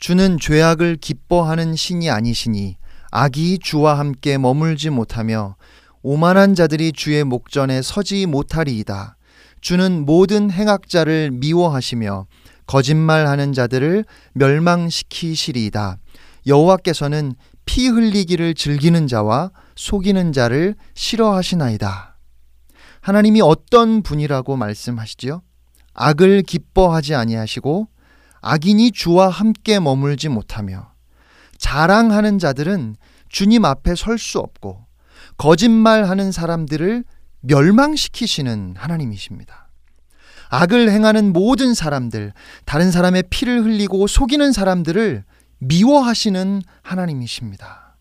주는 0.00 0.36
죄악을 0.40 0.96
기뻐하는 0.96 1.76
신이 1.76 2.10
아니시니 2.10 2.76
악이 3.12 3.60
주와 3.60 4.00
함께 4.00 4.36
머물지 4.36 4.90
못하며 4.90 5.54
오만한 6.02 6.56
자들이 6.56 6.90
주의 6.90 7.22
목전에 7.22 7.82
서지 7.82 8.26
못하리이다. 8.26 9.16
주는 9.60 10.04
모든 10.04 10.50
행악자를 10.50 11.30
미워하시며 11.30 12.26
거짓말하는 12.66 13.52
자들을 13.52 14.04
멸망시키시리이다. 14.32 15.98
여호와께서는 16.48 17.34
피 17.64 17.88
흘리기를 17.88 18.54
즐기는 18.54 19.06
자와 19.06 19.50
속이는 19.76 20.32
자를 20.32 20.74
싫어하시나이다. 20.94 22.16
하나님이 23.00 23.40
어떤 23.40 24.02
분이라고 24.02 24.56
말씀하시지요? 24.56 25.42
악을 25.94 26.42
기뻐하지 26.42 27.14
아니하시고 27.14 27.88
악인이 28.40 28.92
주와 28.92 29.28
함께 29.28 29.78
머물지 29.78 30.28
못하며 30.28 30.92
자랑하는 31.58 32.38
자들은 32.38 32.96
주님 33.28 33.64
앞에 33.64 33.94
설 33.94 34.18
수 34.18 34.38
없고 34.38 34.86
거짓말하는 35.36 36.32
사람들을 36.32 37.04
멸망시키시는 37.40 38.74
하나님이십니다. 38.76 39.68
악을 40.50 40.90
행하는 40.90 41.32
모든 41.32 41.72
사람들, 41.72 42.32
다른 42.66 42.90
사람의 42.90 43.24
피를 43.30 43.64
흘리고 43.64 44.06
속이는 44.06 44.52
사람들을 44.52 45.24
미워하시는 45.62 46.62
하나님이십니다. 46.82 47.96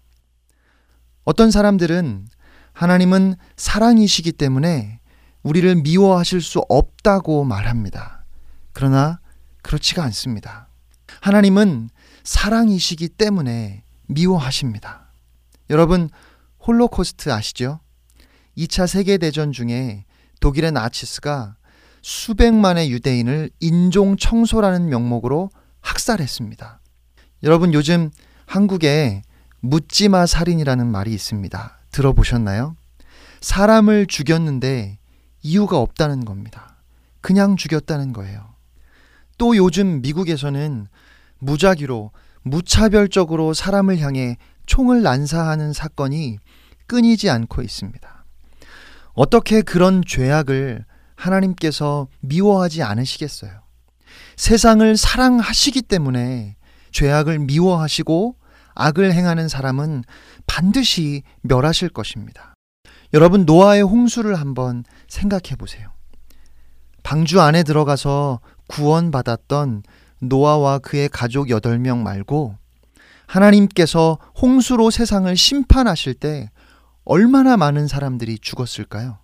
어떤 1.24 1.52
사람들은 1.52 2.28
하나님은 2.74 3.36
사랑이시기 3.56 4.32
때문에 4.32 5.00
우리를 5.43 5.76
미워하실 5.76 6.41
수 6.41 6.60
없다고 6.69 7.43
말합니다. 7.43 8.26
그러나 8.74 9.19
그렇지가 9.62 10.04
않습니다. 10.06 10.69
하나님은 11.21 11.89
사랑이시기 12.24 13.10
때문에 13.10 13.84
미워하십니다. 14.08 15.12
여러분, 15.69 16.10
홀로코스트 16.65 17.32
아시죠? 17.32 17.80
2차 18.58 18.88
세계대전 18.88 19.52
중에 19.52 20.06
독일의 20.39 20.71
나치스가 20.71 21.56
수백만의 22.02 22.91
유대인을 22.91 23.52
인종 23.60 24.17
청소라는 24.17 24.89
명목으로 24.89 25.52
학살했습니다. 25.82 26.81
여러분, 27.44 27.74
요즘 27.74 28.12
한국에 28.46 29.24
묻지마 29.62 30.26
살인이라는 30.28 30.86
말이 30.88 31.12
있습니다. 31.14 31.80
들어보셨나요? 31.92 32.76
사람을 33.42 34.06
죽였는데 34.06 35.00
이유가 35.42 35.78
없다는 35.80 36.26
겁니다. 36.26 36.78
그냥 37.20 37.58
죽였다는 37.58 38.14
거예요. 38.14 38.54
또 39.38 39.56
요즘 39.56 40.02
미국에서는 40.02 40.88
무작위로 41.40 42.12
무차별적으로 42.44 43.54
사람을 43.54 44.00
향해 44.00 44.38
총을 44.68 45.02
난사하는 45.02 45.74
사건이 45.74 46.38
끊이지 46.86 47.30
않고 47.30 47.64
있습니다. 47.64 48.26
어떻게 49.14 49.62
그런 49.64 50.04
죄악을 50.06 50.86
하나님께서 51.16 52.08
미워하지 52.20 52.84
않으시겠어요? 52.84 53.62
세상을 54.36 54.98
사랑하시기 54.98 55.82
때문에 55.84 56.56
죄악을 56.92 57.40
미워하시고 57.40 58.36
악을 58.74 59.14
행하는 59.14 59.48
사람은 59.48 60.04
반드시 60.48 61.24
멸하실 61.42 61.90
것입니다. 61.90 62.54
여러분, 63.14 63.46
노아의 63.46 63.82
홍수를 63.82 64.36
한번 64.36 64.84
생각해 65.10 65.56
보세요. 65.58 65.90
방주 67.04 67.42
안에 67.42 67.64
들어가서 67.64 68.40
구원받았던 68.68 69.84
노아와 70.20 70.80
그의 70.80 71.10
가족 71.10 71.48
8명 71.48 71.98
말고 71.98 72.56
하나님께서 73.28 74.18
홍수로 74.42 74.92
세상을 74.92 75.36
심판하실 75.36 76.14
때 76.16 76.52
얼마나 77.04 77.58
많은 77.58 77.88
사람들이 77.88 78.38
죽었을까요? 78.40 79.18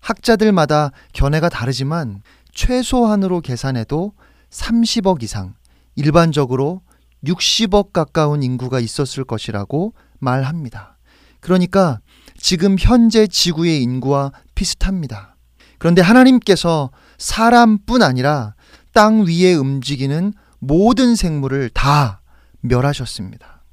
학자들마다 0.00 0.90
견해가 1.12 1.48
다르지만 1.48 2.22
최소한으로 2.52 3.40
계산해도 3.40 4.12
30억 4.50 5.22
이상, 5.22 5.54
일반적으로 5.94 6.82
60억 7.24 7.92
가까운 7.92 8.42
인구가 8.42 8.80
있었을 8.80 9.24
것이라고 9.24 9.94
말합니다. 10.18 10.98
그러니까 11.40 12.00
지금 12.36 12.76
현재 12.78 13.26
지구의 13.26 13.82
인구와 13.82 14.32
비슷합니다. 14.54 15.36
그런데 15.78 16.02
하나님께서 16.02 16.90
사람뿐 17.18 18.02
아니라 18.02 18.54
땅 18.92 19.24
위에 19.26 19.54
움직이는 19.54 20.32
모든 20.58 21.16
생물을 21.16 21.70
다 21.70 22.22
멸하셨습니다. 22.60 23.64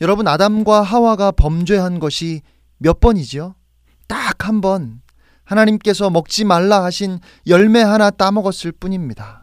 여러분, 0.00 0.28
아담과 0.28 0.82
하와가 0.82 1.30
범죄한 1.32 1.98
것이 1.98 2.42
몇 2.78 3.00
번이지요? 3.00 3.54
딱 4.08 4.32
한 4.44 4.60
번. 4.60 5.00
하나님께서 5.44 6.10
먹지 6.10 6.44
말라 6.44 6.84
하신 6.84 7.18
열매 7.46 7.82
하나 7.82 8.10
따먹었을 8.10 8.72
뿐입니다. 8.72 9.41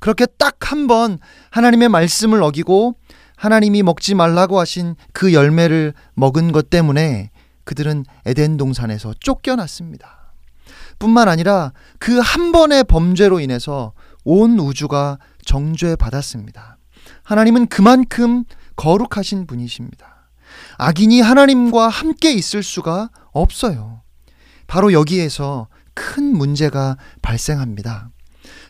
그렇게 0.00 0.26
딱 0.26 0.56
한 0.60 0.86
번 0.86 1.18
하나님의 1.50 1.88
말씀을 1.88 2.42
어기고 2.42 2.94
하나님이 3.36 3.82
먹지 3.82 4.14
말라고 4.14 4.58
하신 4.60 4.96
그 5.12 5.32
열매를 5.32 5.92
먹은 6.14 6.52
것 6.52 6.70
때문에 6.70 7.30
그들은 7.64 8.04
에덴 8.24 8.56
동산에서 8.56 9.14
쫓겨났습니다. 9.20 10.32
뿐만 10.98 11.28
아니라 11.28 11.72
그 11.98 12.20
한 12.20 12.52
번의 12.52 12.84
범죄로 12.84 13.40
인해서 13.40 13.92
온 14.24 14.58
우주가 14.58 15.18
정죄 15.44 15.96
받았습니다. 15.96 16.78
하나님은 17.24 17.66
그만큼 17.66 18.44
거룩하신 18.76 19.46
분이십니다. 19.46 20.30
악인이 20.78 21.20
하나님과 21.20 21.88
함께 21.88 22.32
있을 22.32 22.62
수가 22.62 23.10
없어요. 23.32 24.02
바로 24.66 24.92
여기에서 24.92 25.68
큰 25.94 26.36
문제가 26.36 26.96
발생합니다. 27.22 28.10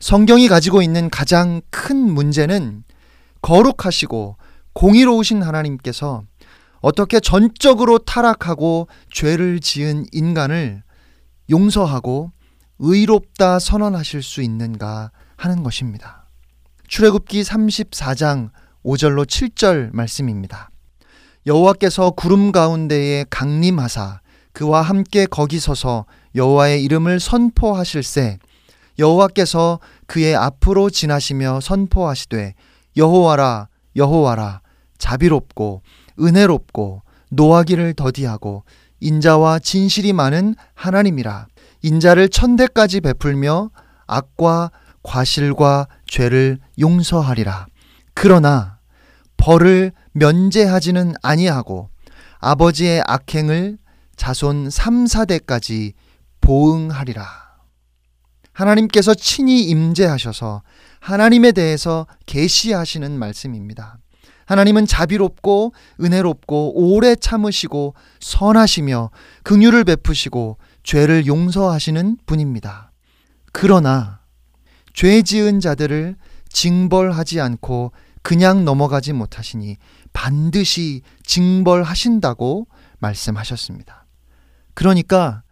성경이 0.05 0.49
가지고 0.49 0.83
있는 0.83 1.09
가장 1.09 1.63
큰 1.71 1.97
문제는 1.97 2.85
거룩하시고 3.41 4.37
공의로우신 4.75 5.43
하나님께서 5.43 6.25
어떻게 6.83 7.21
전적으로 7.21 7.97
타락하고 7.97 8.87
죄를 9.11 9.61
지은 9.61 10.05
인간을 10.13 10.83
용서하고 11.49 12.33
의롭다 12.81 13.59
선언하실 13.59 14.23
수 14.23 14.43
있는가 14.43 15.11
하는 15.37 15.63
것입니다. 15.63 16.27
출애굽기 16.87 17.41
34장 17.41 18.51
5절로 18.85 19.25
7절 19.25 19.89
말씀입니다. 19.95 20.69
여호와께서 21.47 22.11
구름 22.11 22.53
가운데에 22.53 23.25
강림하사 23.31 24.21
그와 24.53 24.83
함께 24.83 25.25
거기 25.25 25.59
서서 25.59 26.05
여호와의 26.35 26.85
이름을 26.85 27.21
선포하실세 27.21 28.37
여호와께서 28.99 29.81
그의 30.07 30.35
앞으로 30.35 30.91
지나시며 30.91 31.61
선포하시되 31.61 32.55
여호와라 32.97 33.69
여호와라 33.97 34.61
자비롭고 34.99 35.83
은혜롭고 36.21 37.03
노하기를 37.31 37.95
더디하고 37.95 38.65
인자와 39.01 39.59
진실이 39.59 40.13
많은 40.13 40.55
하나님이라 40.75 41.47
인자를 41.83 42.29
천대까지 42.29 43.01
베풀며 43.01 43.71
악과 44.07 44.71
과실과 45.03 45.89
죄를 46.07 46.59
용서하리라 46.79 47.67
그러나 48.15 48.79
벌을 49.37 49.93
면제하지는 50.13 51.15
아니하고 51.23 51.91
아버지의 52.39 53.03
악행을 53.07 53.79
자손 54.17 54.71
3, 54.71 55.05
4대까지 55.05 55.93
보응하리라. 56.41 57.44
하나님께서 58.55 59.15
친히 59.15 59.65
임재하셔서 59.65 60.63
하나님에 61.01 61.53
대해서 61.53 62.07
계시하시는 62.25 63.19
말씀입니다. 63.19 63.99
하나님은 64.47 64.87
자비롭고 64.87 65.73
은혜롭고 66.01 66.73
오래 66.75 67.15
참으시고 67.17 67.95
선하시며 68.21 69.11
긍휼을 69.43 69.85
베푸시고 69.85 70.59
죄를 70.83 71.27
용서하시는 71.27 72.19
분입니다. 72.27 72.93
그러나 73.53 74.21
죄 74.93 75.23
지은 75.23 75.61
자들을 75.61 76.17
징벌하지 76.51 77.41
않고 77.41 77.93
그냥 78.23 78.65
넘어가지 78.65 79.13
못하시니 79.13 79.77
반드시 80.13 81.03
징벌하신다고 81.25 82.67
말씀하셨습니다. 82.99 84.07
그러니까 84.75 85.43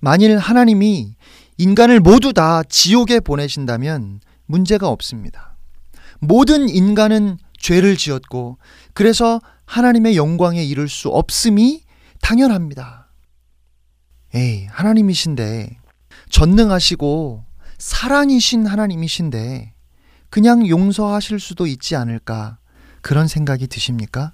만일 0.00 0.38
하나님이 0.38 1.14
인간을 1.58 2.00
모두 2.00 2.32
다 2.32 2.62
지옥에 2.62 3.20
보내신다면 3.20 4.20
문제가 4.46 4.88
없습니다. 4.88 5.56
모든 6.20 6.68
인간은 6.68 7.38
죄를 7.58 7.96
지었고 7.96 8.58
그래서 8.94 9.40
하나님의 9.66 10.16
영광에 10.16 10.64
이를 10.64 10.88
수 10.88 11.08
없음이 11.08 11.82
당연합니다. 12.22 13.08
에이, 14.34 14.66
하나님이신데 14.70 15.78
전능하시고 16.30 17.44
사랑이신 17.78 18.66
하나님이신데 18.66 19.74
그냥 20.30 20.68
용서하실 20.68 21.40
수도 21.40 21.66
있지 21.66 21.96
않을까 21.96 22.58
그런 23.00 23.26
생각이 23.26 23.66
드십니까? 23.66 24.32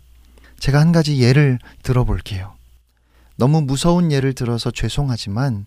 제가 0.58 0.80
한 0.80 0.92
가지 0.92 1.20
예를 1.20 1.58
들어볼게요. 1.82 2.54
너무 3.36 3.62
무서운 3.62 4.12
예를 4.12 4.34
들어서 4.34 4.70
죄송하지만 4.70 5.66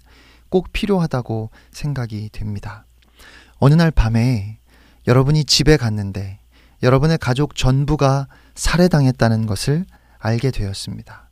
꼭 0.49 0.71
필요하다고 0.71 1.51
생각이 1.71 2.29
됩니다. 2.31 2.85
어느 3.59 3.73
날 3.73 3.91
밤에 3.91 4.59
여러분이 5.07 5.45
집에 5.45 5.77
갔는데 5.77 6.39
여러분의 6.83 7.17
가족 7.17 7.55
전부가 7.55 8.27
살해당했다는 8.55 9.45
것을 9.45 9.85
알게 10.19 10.51
되었습니다. 10.51 11.29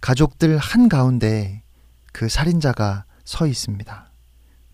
가족들 0.00 0.58
한가운데 0.58 1.62
그 2.12 2.28
살인자가 2.28 3.04
서 3.24 3.46
있습니다. 3.46 4.10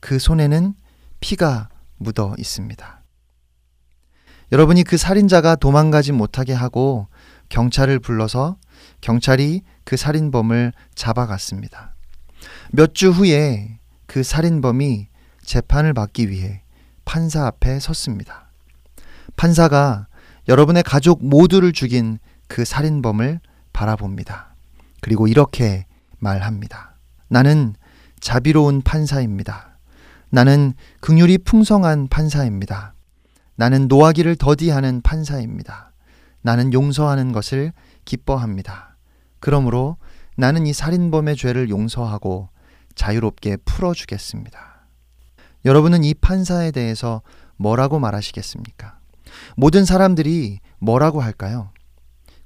그 0.00 0.18
손에는 0.18 0.74
피가 1.20 1.68
묻어 1.96 2.34
있습니다. 2.38 3.02
여러분이 4.52 4.84
그 4.84 4.96
살인자가 4.96 5.56
도망가지 5.56 6.12
못하게 6.12 6.52
하고 6.52 7.08
경찰을 7.48 7.98
불러서 7.98 8.56
경찰이 9.00 9.62
그 9.84 9.96
살인범을 9.96 10.72
잡아갔습니다. 10.94 11.95
몇 12.72 12.94
주 12.94 13.10
후에 13.10 13.78
그 14.06 14.22
살인범이 14.22 15.08
재판을 15.42 15.94
받기 15.94 16.30
위해 16.30 16.62
판사 17.04 17.46
앞에 17.46 17.78
섰습니다. 17.78 18.50
판사가 19.36 20.06
여러분의 20.48 20.82
가족 20.82 21.24
모두를 21.24 21.72
죽인 21.72 22.18
그 22.48 22.64
살인범을 22.64 23.40
바라봅니다. 23.72 24.54
그리고 25.00 25.26
이렇게 25.26 25.86
말합니다. 26.18 26.96
나는 27.28 27.74
자비로운 28.20 28.82
판사입니다. 28.82 29.78
나는 30.30 30.74
긍휼이 31.00 31.38
풍성한 31.38 32.08
판사입니다. 32.08 32.94
나는 33.56 33.88
노하기를 33.88 34.36
더디하는 34.36 35.02
판사입니다. 35.02 35.92
나는 36.42 36.72
용서하는 36.72 37.32
것을 37.32 37.72
기뻐합니다. 38.04 38.96
그러므로 39.40 39.96
나는 40.36 40.66
이 40.66 40.72
살인범의 40.72 41.36
죄를 41.36 41.70
용서하고 41.70 42.48
자유롭게 42.96 43.58
풀어주겠습니다. 43.58 44.88
여러분은 45.64 46.02
이 46.02 46.14
판사에 46.14 46.72
대해서 46.72 47.22
뭐라고 47.56 47.98
말하시겠습니까? 47.98 48.98
모든 49.56 49.84
사람들이 49.84 50.58
뭐라고 50.78 51.20
할까요? 51.20 51.70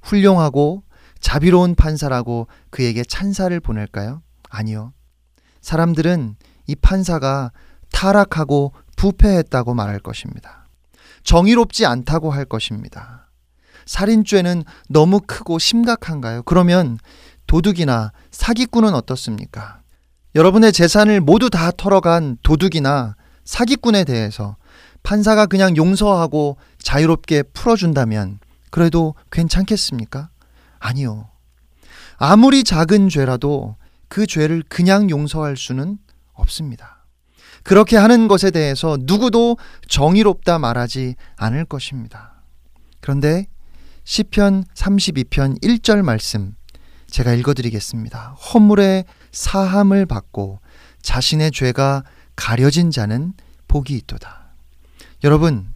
훌륭하고 0.01 0.83
자비로운 1.19 1.75
판사라고 1.75 2.47
그에게 2.69 3.03
찬사를 3.03 3.57
보낼까요? 3.59 4.21
아니요. 4.49 4.93
사람들은 5.61 6.35
이 6.67 6.75
판사가 6.75 7.51
타락하고 7.91 8.73
부패했다고 8.95 9.73
말할 9.73 9.99
것입니다. 9.99 10.67
정의롭지 11.23 11.85
않다고 11.85 12.31
할 12.31 12.45
것입니다. 12.45 13.29
살인죄는 13.85 14.63
너무 14.89 15.19
크고 15.19 15.59
심각한가요? 15.59 16.43
그러면 16.43 16.97
도둑이나 17.47 18.11
사기꾼은 18.31 18.93
어떻습니까? 18.93 19.80
여러분의 20.35 20.71
재산을 20.71 21.19
모두 21.19 21.49
다 21.49 21.71
털어간 21.71 22.37
도둑이나 22.43 23.15
사기꾼에 23.43 24.03
대해서 24.05 24.55
판사가 25.03 25.45
그냥 25.45 25.75
용서하고 25.75 26.57
자유롭게 26.79 27.43
풀어준다면 27.53 28.39
그래도 28.69 29.15
괜찮겠습니까? 29.31 30.29
아니요. 30.79 31.29
아무리 32.17 32.63
작은 32.63 33.09
죄라도 33.09 33.75
그 34.07 34.25
죄를 34.27 34.63
그냥 34.69 35.09
용서할 35.09 35.57
수는 35.57 35.97
없습니다. 36.33 37.05
그렇게 37.63 37.97
하는 37.97 38.27
것에 38.27 38.51
대해서 38.51 38.97
누구도 39.01 39.57
정의롭다 39.87 40.59
말하지 40.59 41.15
않을 41.35 41.65
것입니다. 41.65 42.43
그런데 43.01 43.47
시편 44.03 44.63
32편 44.73 45.61
1절 45.61 46.01
말씀 46.01 46.55
제가 47.07 47.33
읽어 47.33 47.53
드리겠습니다. 47.53 48.35
허물의 48.53 49.05
사함을 49.31 50.05
받고 50.05 50.59
자신의 51.01 51.51
죄가 51.51 52.03
가려진 52.35 52.91
자는 52.91 53.33
복이 53.67 53.95
있도다. 53.95 54.53
여러분, 55.23 55.73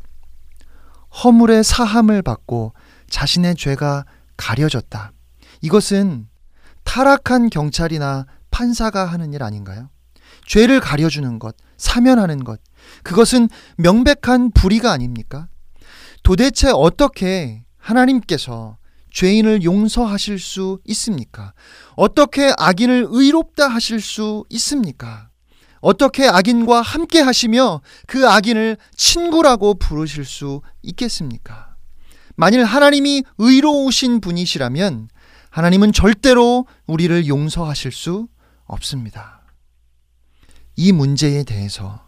허물의 1.23 1.63
사함을 1.63 2.21
받고 2.21 2.73
자신의 3.09 3.55
죄가 3.55 4.05
가려졌다. 4.37 5.11
이것은 5.61 6.27
타락한 6.83 7.49
경찰이나 7.49 8.25
판사가 8.51 9.05
하는 9.05 9.33
일 9.33 9.43
아닌가요? 9.43 9.89
죄를 10.45 10.79
가려주는 10.79 11.39
것, 11.39 11.55
사면하는 11.77 12.43
것, 12.43 12.59
그것은 13.03 13.49
명백한 13.77 14.51
불의가 14.51 14.91
아닙니까? 14.91 15.47
도대체 16.23 16.71
어떻게 16.73 17.63
하나님께서 17.77 18.77
죄인을 19.15 19.63
용서하실 19.63 20.39
수 20.39 20.79
있습니까? 20.83 21.53
어떻게 21.95 22.53
악인을 22.57 23.07
의롭다 23.09 23.69
하실 23.69 24.01
수 24.01 24.43
있습니까? 24.49 25.29
어떻게 25.79 26.27
악인과 26.27 26.81
함께 26.81 27.21
하시며 27.21 27.81
그 28.07 28.27
악인을 28.27 28.75
친구라고 28.93 29.75
부르실 29.75 30.25
수 30.25 30.61
있겠습니까? 30.83 31.75
만일 32.35 32.65
하나님이 32.65 33.23
의로우신 33.37 34.19
분이시라면 34.19 35.07
하나님은 35.49 35.93
절대로 35.93 36.67
우리를 36.85 37.27
용서하실 37.27 37.93
수 37.93 38.27
없습니다. 38.65 39.45
이 40.75 40.91
문제에 40.91 41.45
대해서 41.45 42.03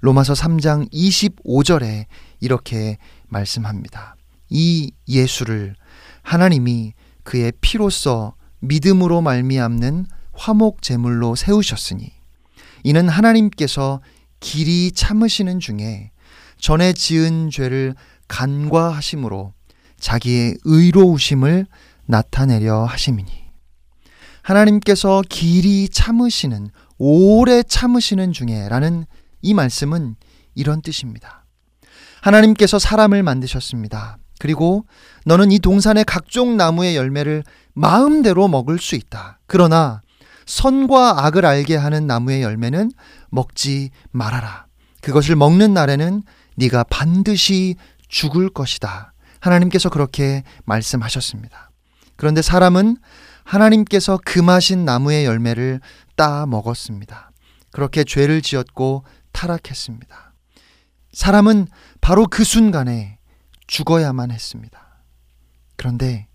로마서 0.00 0.32
3장 0.32 0.90
25절에 0.90 2.06
이렇게 2.40 2.96
말씀합니다. 3.28 4.16
이 4.48 4.92
예수를 5.08 5.74
하나님이 6.26 6.92
그의 7.22 7.52
피로써 7.60 8.34
믿음으로 8.58 9.20
말미암는 9.20 10.06
화목 10.32 10.82
제물로 10.82 11.36
세우셨으니 11.36 12.12
이는 12.82 13.08
하나님께서 13.08 14.00
길이 14.40 14.90
참으시는 14.90 15.60
중에 15.60 16.10
전에 16.58 16.92
지은 16.94 17.50
죄를 17.50 17.94
간과하심으로 18.26 19.52
자기의 20.00 20.56
의로우심을 20.64 21.66
나타내려 22.06 22.84
하심이니 22.84 23.30
하나님께서 24.42 25.22
길이 25.28 25.88
참으시는 25.88 26.70
오래 26.98 27.62
참으시는 27.62 28.32
중에라는 28.32 29.06
이 29.42 29.54
말씀은 29.54 30.16
이런 30.56 30.82
뜻입니다. 30.82 31.44
하나님께서 32.20 32.80
사람을 32.80 33.22
만드셨습니다. 33.22 34.18
그리고 34.38 34.86
너는 35.24 35.52
이 35.52 35.58
동산의 35.58 36.04
각종 36.04 36.56
나무의 36.56 36.96
열매를 36.96 37.44
마음대로 37.74 38.48
먹을 38.48 38.78
수 38.78 38.94
있다. 38.94 39.38
그러나 39.46 40.02
선과 40.46 41.26
악을 41.26 41.44
알게 41.44 41.76
하는 41.76 42.06
나무의 42.06 42.42
열매는 42.42 42.92
먹지 43.30 43.90
말아라. 44.12 44.66
그것을 45.02 45.36
먹는 45.36 45.74
날에는 45.74 46.22
네가 46.56 46.84
반드시 46.84 47.76
죽을 48.08 48.48
것이다. 48.48 49.12
하나님께서 49.40 49.88
그렇게 49.90 50.42
말씀하셨습니다. 50.64 51.70
그런데 52.16 52.42
사람은 52.42 52.96
하나님께서 53.44 54.18
금하신 54.24 54.84
나무의 54.84 55.24
열매를 55.24 55.80
따 56.16 56.46
먹었습니다. 56.46 57.30
그렇게 57.70 58.04
죄를 58.04 58.42
지었고 58.42 59.04
타락했습니다. 59.32 60.32
사람은 61.12 61.68
바로 62.00 62.26
그 62.26 62.42
순간에 62.42 63.15
죽어야만 63.66 64.30
했습니다. 64.30 65.02
그런데 65.76 66.28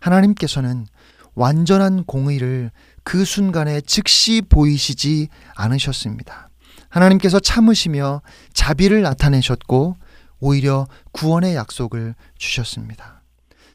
하나님께서는 0.00 0.86
완전한 1.34 2.04
공의를 2.04 2.70
그 3.02 3.24
순간에 3.24 3.80
즉시 3.82 4.42
보이시지 4.48 5.28
않으셨습니다. 5.54 6.48
하나님께서 6.88 7.38
참으시며 7.40 8.22
자비를 8.52 9.02
나타내셨고 9.02 9.96
오히려 10.40 10.86
구원의 11.12 11.54
약속을 11.54 12.14
주셨습니다. 12.38 13.22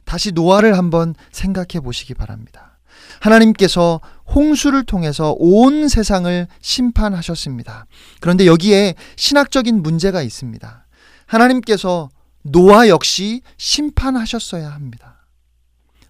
다시 0.04 0.32
노아를 0.32 0.76
한번 0.76 1.14
생각해 1.30 1.80
보시기 1.82 2.14
바랍니다. 2.14 2.78
하나님께서 3.20 4.00
홍수를 4.34 4.84
통해서 4.84 5.34
온 5.38 5.88
세상을 5.88 6.46
심판하셨습니다. 6.60 7.86
그런데 8.20 8.46
여기에 8.46 8.94
신학적인 9.16 9.82
문제가 9.82 10.22
있습니다. 10.22 10.86
하나님께서 11.26 12.10
노아 12.42 12.88
역시 12.88 13.42
심판하셨어야 13.56 14.70
합니다. 14.70 15.26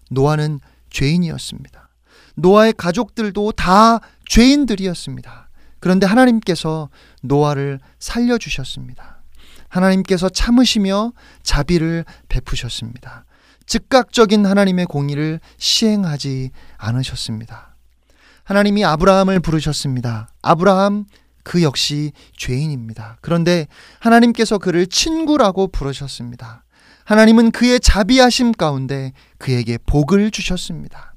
노아는 0.09 0.59
죄인이었습니다. 0.89 1.89
노아의 2.35 2.73
가족들도 2.73 3.51
다 3.53 3.99
죄인들이었습니다. 4.27 5.49
그런데 5.79 6.05
하나님께서 6.07 6.89
노아를 7.21 7.79
살려주셨습니다. 7.99 9.21
하나님께서 9.69 10.29
참으시며 10.29 11.13
자비를 11.41 12.05
베푸셨습니다. 12.29 13.25
즉각적인 13.65 14.45
하나님의 14.45 14.85
공의를 14.85 15.39
시행하지 15.57 16.51
않으셨습니다. 16.77 17.75
하나님이 18.43 18.85
아브라함을 18.85 19.39
부르셨습니다. 19.39 20.29
아브라함 20.41 21.05
그 21.43 21.61
역시 21.61 22.11
죄인입니다. 22.37 23.17
그런데 23.21 23.67
하나님께서 23.99 24.57
그를 24.57 24.87
친구라고 24.87 25.67
부르셨습니다. 25.67 26.63
하나님은 27.05 27.51
그의 27.51 27.79
자비하심 27.79 28.53
가운데 28.53 29.11
그에게 29.37 29.77
복을 29.85 30.31
주셨습니다. 30.31 31.13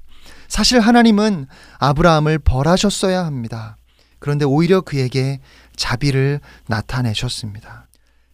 사실 0.47 0.79
하나님은 0.79 1.47
아브라함을 1.79 2.39
벌하셨어야 2.39 3.25
합니다. 3.25 3.77
그런데 4.19 4.45
오히려 4.45 4.81
그에게 4.81 5.39
자비를 5.75 6.39
나타내셨습니다. 6.67 7.87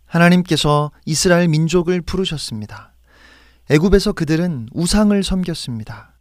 하나님께서 0.06 0.92
이스라엘 1.06 1.48
민족을 1.48 2.02
부르셨습니다. 2.02 2.94
애굽에서 3.70 4.14
그들은 4.14 4.68
우상을 4.74 5.24
섬겼습니다. 5.24 6.14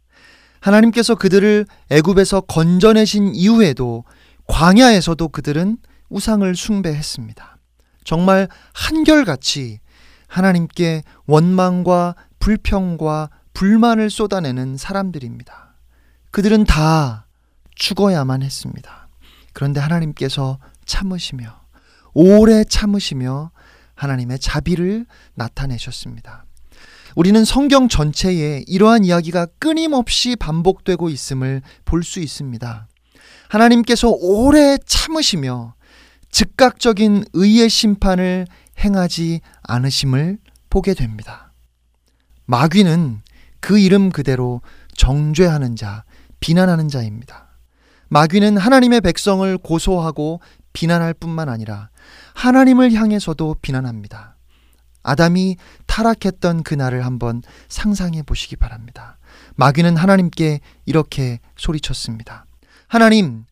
하나님께서 0.59 1.15
그들을 1.15 1.65
애굽에서 1.89 2.41
건져내신 2.41 3.35
이후에도 3.35 4.05
광야에서도 4.47 5.27
그들은 5.29 5.77
우상을 6.09 6.55
숭배했습니다. 6.55 7.57
정말 8.03 8.47
한결같이 8.73 9.79
하나님께 10.27 11.03
원망과 11.25 12.15
불평과 12.39 13.29
불만을 13.53 14.09
쏟아내는 14.09 14.77
사람들입니다. 14.77 15.75
그들은 16.31 16.65
다 16.65 17.27
죽어야만 17.75 18.41
했습니다. 18.41 19.07
그런데 19.53 19.79
하나님께서 19.79 20.59
참으시며 20.85 21.61
오래 22.13 22.63
참으시며 22.63 23.51
하나님의 23.95 24.39
자비를 24.39 25.05
나타내셨습니다. 25.35 26.45
우리는 27.15 27.45
성경 27.45 27.87
전체에 27.87 28.63
이러한 28.67 29.05
이야기가 29.05 29.45
끊임없이 29.59 30.35
반복되고 30.35 31.09
있음을 31.09 31.61
볼 31.85 32.03
수 32.03 32.19
있습니다. 32.19 32.87
하나님께서 33.53 34.09
오래 34.09 34.77
참으시며 34.83 35.75
즉각적인 36.31 37.25
의의 37.33 37.69
심판을 37.69 38.47
행하지 38.79 39.41
않으심을 39.61 40.39
보게 40.71 40.95
됩니다. 40.95 41.53
마귀는 42.45 43.21
그 43.59 43.77
이름 43.77 44.09
그대로 44.09 44.61
정죄하는 44.95 45.75
자, 45.75 46.03
비난하는 46.39 46.87
자입니다. 46.87 47.59
마귀는 48.09 48.57
하나님의 48.57 49.01
백성을 49.01 49.57
고소하고 49.59 50.41
비난할 50.73 51.13
뿐만 51.13 51.47
아니라 51.47 51.89
하나님을 52.33 52.93
향해서도 52.93 53.57
비난합니다. 53.61 54.35
아담이 55.03 55.57
타락했던 55.85 56.63
그날을 56.63 57.05
한번 57.05 57.43
상상해 57.69 58.23
보시기 58.23 58.55
바랍니다. 58.55 59.19
마귀는 59.55 59.95
하나님께 59.95 60.59
이렇게 60.85 61.39
소리쳤습니다. 61.55 62.42
하나님, 62.93 63.45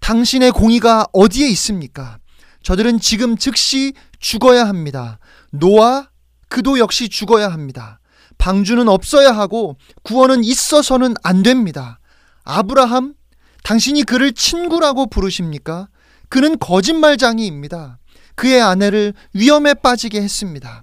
당신의 0.00 0.50
공의가 0.50 1.06
어디에 1.12 1.48
있습니까? 1.50 2.18
저들은 2.64 2.98
지금 2.98 3.36
즉시 3.36 3.92
죽어야 4.18 4.66
합니다. 4.66 5.20
노아, 5.52 6.08
그도 6.48 6.80
역시 6.80 7.08
죽어야 7.08 7.52
합니다. 7.52 8.00
방주는 8.38 8.88
없어야 8.88 9.30
하고 9.30 9.76
구원은 10.02 10.42
있어서는 10.42 11.14
안 11.22 11.44
됩니다. 11.44 12.00
아브라함, 12.42 13.14
당신이 13.62 14.02
그를 14.02 14.32
친구라고 14.32 15.06
부르십니까? 15.06 15.86
그는 16.28 16.58
거짓말장이입니다. 16.58 18.00
그의 18.34 18.60
아내를 18.60 19.14
위험에 19.34 19.74
빠지게 19.74 20.20
했습니다. 20.20 20.82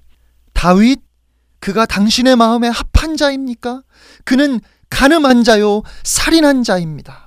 다윗, 0.54 1.02
그가 1.60 1.86
당신의 1.86 2.38
마음에 2.38 2.70
합한 2.70 3.18
자입니까? 3.18 3.82
그는 4.24 4.62
가늠한 4.90 5.44
자요, 5.44 5.82
살인한 6.04 6.64
자입니다. 6.64 7.27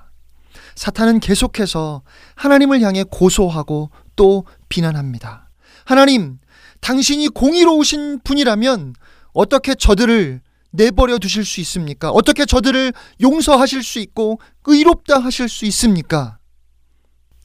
사탄은 0.75 1.21
계속해서 1.21 2.03
하나님을 2.35 2.81
향해 2.81 3.05
고소하고 3.09 3.91
또 4.17 4.45
비난합니다. 4.69 5.51
하나님, 5.85 6.39
당신이 6.81 7.29
공의로우신 7.29 8.21
분이라면 8.25 8.95
어떻게 9.33 9.75
저들을 9.75 10.41
내버려 10.73 11.19
두실 11.19 11.45
수 11.45 11.61
있습니까? 11.61 12.11
어떻게 12.11 12.47
저들을 12.47 12.93
용서하실 13.21 13.83
수 13.83 13.99
있고 13.99 14.41
의롭다 14.65 15.19
하실 15.19 15.49
수 15.49 15.65
있습니까? 15.67 16.39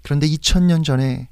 그런데 0.03 0.27
2000년 0.27 0.83
전에 0.83 1.29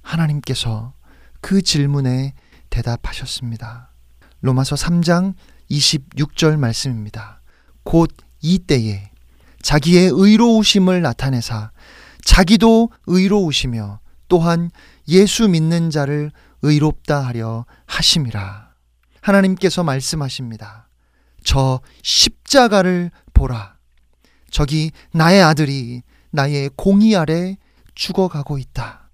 하나님께서 0.00 0.94
그 1.40 1.60
질문에 1.60 2.34
대답하셨습니다. 2.70 3.92
로마서 4.40 4.76
3장 4.76 5.34
26절 5.70 6.58
말씀입니다. 6.58 7.42
곧 7.82 8.10
이때에 8.40 9.10
자기의 9.64 10.10
의로우심을 10.12 11.00
나타내사 11.00 11.70
자기도 12.22 12.90
의로우시며 13.06 13.98
또한 14.28 14.70
예수 15.08 15.48
믿는 15.48 15.88
자를 15.88 16.30
의롭다 16.60 17.20
하려 17.20 17.64
하심이라. 17.86 18.74
하나님께서 19.22 19.82
말씀하십니다. 19.82 20.88
저 21.42 21.80
십자가를 22.02 23.10
보라. 23.32 23.76
저기 24.50 24.92
나의 25.12 25.42
아들이 25.42 26.02
나의 26.30 26.70
공의 26.76 27.16
아래 27.16 27.56
죽어가고 27.94 28.58
있다. 28.58 29.10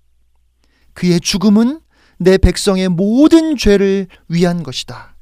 그의 0.94 1.20
죽음은 1.20 1.80
내 2.18 2.38
백성의 2.38 2.88
모든 2.88 3.56
죄를 3.56 4.08
위한 4.28 4.64
것이다. 4.64 5.14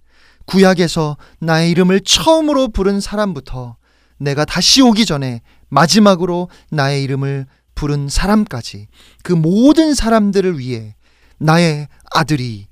구약에서 0.46 1.18
나의 1.40 1.70
이름을 1.72 2.00
처음으로 2.00 2.68
부른 2.68 3.00
사람부터 3.00 3.77
내가 4.18 4.44
다시 4.44 4.82
오기 4.82 5.06
전에 5.06 5.40
마지막으로 5.68 6.48
나의 6.70 7.02
이름을 7.04 7.46
부른 7.74 8.08
사람까지 8.08 8.88
그 9.22 9.32
모든 9.32 9.94
사람들을 9.94 10.58
위해 10.58 10.96
나의 11.38 11.88
아들이 12.12 12.66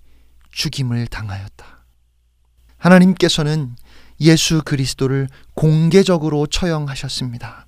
죽임을 0.50 1.06
당하였다. 1.06 1.84
하나님께서는 2.78 3.76
예수 4.20 4.62
그리스도를 4.64 5.28
공개적으로 5.54 6.46
처형하셨습니다. 6.46 7.66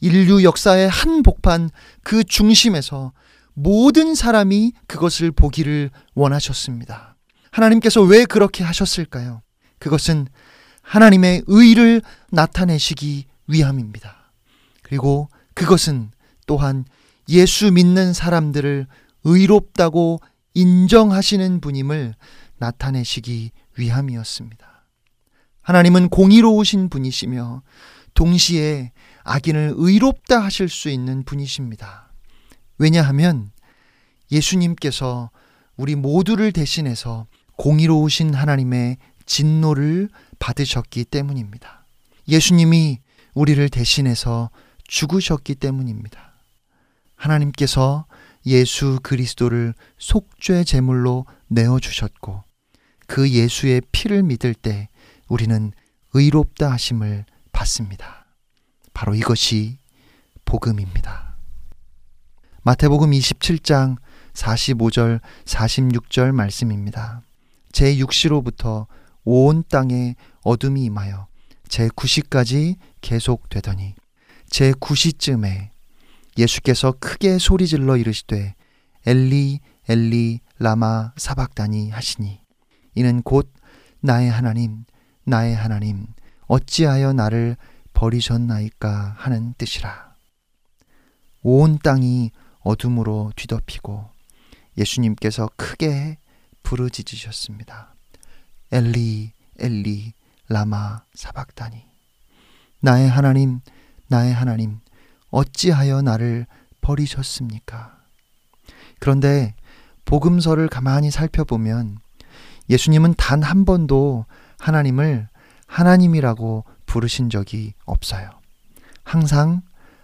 인류 0.00 0.42
역사의 0.42 0.88
한 0.88 1.22
복판 1.22 1.70
그 2.02 2.24
중심에서 2.24 3.12
모든 3.54 4.14
사람이 4.14 4.72
그것을 4.86 5.32
보기를 5.32 5.90
원하셨습니다. 6.14 7.16
하나님께서 7.50 8.02
왜 8.02 8.24
그렇게 8.24 8.64
하셨을까요? 8.64 9.42
그것은 9.78 10.28
하나님의 10.86 11.42
의를 11.48 12.00
나타내시기 12.30 13.26
위함입니다. 13.48 14.30
그리고 14.82 15.28
그것은 15.54 16.10
또한 16.46 16.84
예수 17.28 17.72
믿는 17.72 18.12
사람들을 18.12 18.86
의롭다고 19.24 20.20
인정하시는 20.54 21.60
분임을 21.60 22.14
나타내시기 22.58 23.50
위함이었습니다. 23.76 24.86
하나님은 25.62 26.08
공의로우신 26.08 26.88
분이시며 26.88 27.62
동시에 28.14 28.92
악인을 29.24 29.74
의롭다 29.76 30.38
하실 30.38 30.68
수 30.68 30.88
있는 30.88 31.24
분이십니다. 31.24 32.12
왜냐하면 32.78 33.50
예수님께서 34.30 35.30
우리 35.76 35.96
모두를 35.96 36.52
대신해서 36.52 37.26
공의로우신 37.56 38.34
하나님의 38.34 38.98
진노를 39.26 40.08
받으셨기 40.38 41.04
때문입니다. 41.04 41.86
예수님이 42.28 43.00
우리를 43.34 43.68
대신해서 43.68 44.50
죽으셨기 44.84 45.56
때문입니다. 45.56 46.32
하나님께서 47.16 48.06
예수 48.46 49.00
그리스도를 49.02 49.74
속죄 49.98 50.64
제물로 50.64 51.26
내어 51.48 51.80
주셨고 51.80 52.44
그 53.06 53.28
예수의 53.30 53.82
피를 53.92 54.22
믿을 54.22 54.54
때 54.54 54.88
우리는 55.28 55.72
의롭다 56.14 56.70
하심을 56.72 57.24
받습니다. 57.52 58.26
바로 58.94 59.14
이것이 59.14 59.78
복음입니다. 60.44 61.36
마태복음 62.62 63.10
27장 63.10 63.96
45절 64.32 65.20
46절 65.44 66.32
말씀입니다. 66.32 67.22
제 67.72 67.96
6시로부터 67.96 68.86
온 69.26 69.64
땅에 69.68 70.14
어둠이 70.44 70.84
임하여 70.84 71.26
제 71.68 71.88
9시까지 71.88 72.76
계속되더니 73.00 73.94
제 74.48 74.70
9시쯤에 74.72 75.70
예수께서 76.38 76.92
크게 76.92 77.38
소리질러 77.38 77.96
이르시되 77.96 78.54
엘리 79.04 79.58
엘리 79.88 80.40
라마 80.60 81.12
사박다니 81.16 81.90
하시니 81.90 82.40
이는 82.94 83.22
곧 83.22 83.52
나의 84.00 84.30
하나님 84.30 84.84
나의 85.24 85.56
하나님 85.56 86.06
어찌하여 86.46 87.12
나를 87.12 87.56
버리셨나이까 87.94 89.16
하는 89.18 89.54
뜻이라 89.58 90.14
온 91.42 91.80
땅이 91.80 92.30
어둠으로 92.60 93.32
뒤덮이고 93.34 94.08
예수님께서 94.78 95.50
크게 95.56 96.18
부르짖으셨습니다. 96.62 97.95
엘리 98.76 99.32
엘리 99.58 100.12
라마 100.50 101.02
사박다니 101.14 101.82
나의 102.80 103.08
하나님 103.08 103.60
나의 104.08 104.34
하나님 104.34 104.80
어찌하여 105.30 106.02
나를 106.02 106.46
버리셨습니까? 106.82 107.96
그런데 108.98 109.54
복음서를 110.04 110.68
가만히 110.68 111.10
살펴보면 111.10 111.96
예수님은 112.68 113.14
단 113.14 113.42
한 113.42 113.64
번도 113.64 114.26
하나님을 114.58 115.30
하나님이라고 115.66 116.64
부르신 116.84 117.30
적이 117.30 117.72
없어요. 117.86 118.28
항상 119.04 119.62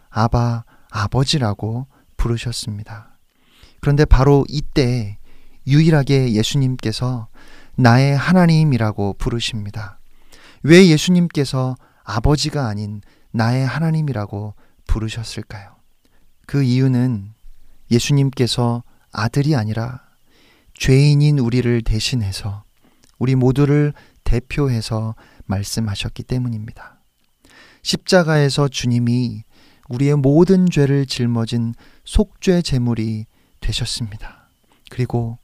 아바 0.09 0.65
아버지라고 0.91 1.89
부르셨습니다. 2.17 3.19
그런데 3.83 4.07
바로 4.07 4.47
이때 4.49 5.19
유일하게 5.67 6.33
예수님께서 6.33 7.29
나의 7.77 8.17
하나님이라고 8.17 9.15
부르십니다. 9.15 9.99
왜 10.63 10.87
예수님께서 10.89 11.77
아버지가 12.05 12.67
아닌 12.67 13.01
나의 13.31 13.67
하나님이라고 13.67 14.55
부르셨을까요? 14.87 15.77
그 16.47 16.63
이유는 16.63 17.33
예수님께서 17.91 18.83
아들이 19.11 19.57
아니라 19.57 20.03
죄인인 20.75 21.39
우리를 21.39 21.83
대신해서 21.83 22.65
우리 23.19 23.35
모두를 23.35 23.93
대표해서 24.25 25.15
말씀하셨기 25.47 26.23
때문입니다. 26.25 27.01
십자가에서 27.83 28.69
주님이 28.69 29.45
우리의 29.89 30.17
모든 30.17 30.69
죄를 30.71 31.07
짊어진 31.07 31.75
속죄 32.05 32.63
제물이 32.63 33.27
되셨습니다. 33.61 34.49
그리고 34.91 35.39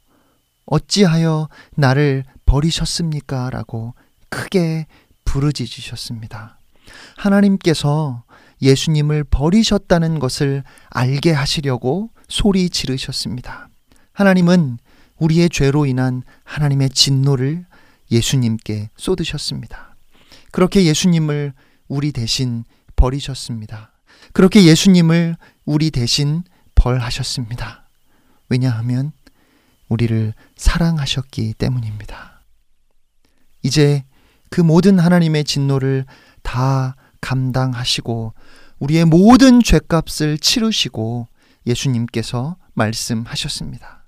어찌하여 0.69 1.49
나를 1.75 2.23
버리셨습니까? 2.45 3.49
라고 3.49 3.95
크게 4.29 4.85
부르짖으셨습니다. 5.25 6.59
하나님께서 7.17 8.23
예수님을 8.61 9.23
버리셨다는 9.25 10.19
것을 10.19 10.63
알게 10.89 11.31
하시려고 11.31 12.11
소리 12.27 12.69
지르셨습니다. 12.69 13.69
하나님은 14.13 14.77
우리의 15.17 15.49
죄로 15.49 15.85
인한 15.85 16.23
하나님의 16.43 16.89
진노를 16.89 17.65
예수님께 18.11 18.89
쏟으셨습니다. 18.95 19.95
그렇게 20.51 20.83
예수님을 20.85 21.53
우리 21.87 22.11
대신 22.11 22.63
버리셨습니다. 22.95 23.91
그렇게 24.33 24.63
예수님을 24.63 25.35
우리 25.65 25.91
대신 25.91 26.43
벌하셨습니다. 26.75 27.87
왜냐하면 28.49 29.11
우리를 29.89 30.33
사랑하셨기 30.55 31.55
때문입니다. 31.55 32.43
이제 33.61 34.03
그 34.49 34.61
모든 34.61 34.99
하나님의 34.99 35.43
진노를 35.43 36.05
다 36.43 36.95
감당하시고 37.21 38.33
우리의 38.79 39.05
모든 39.05 39.61
죄값을 39.61 40.37
치르시고 40.37 41.27
예수님께서 41.65 42.55
말씀하셨습니다. 42.73 44.05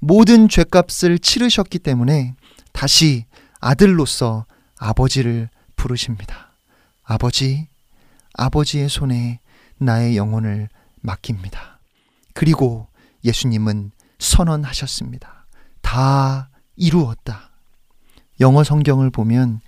모든 0.00 0.48
죄값을 0.48 1.18
치르셨기 1.18 1.78
때문에 1.78 2.34
다시 2.72 3.26
아들로서 3.60 4.46
아버지를 4.78 5.48
부르십니다. 5.76 6.56
아버지, 7.02 7.68
아버지의 8.34 8.88
손에 8.88 9.40
나의 9.78 10.16
영혼을 10.16 10.68
맡깁니다. 11.00 11.80
그리고 12.32 12.88
예수님은 13.24 13.92
선언하셨습니다. 14.18 15.46
다 15.82 16.50
이루었다. 16.76 17.50
영어 18.40 18.64
성경을 18.64 19.10
보면 19.10 19.60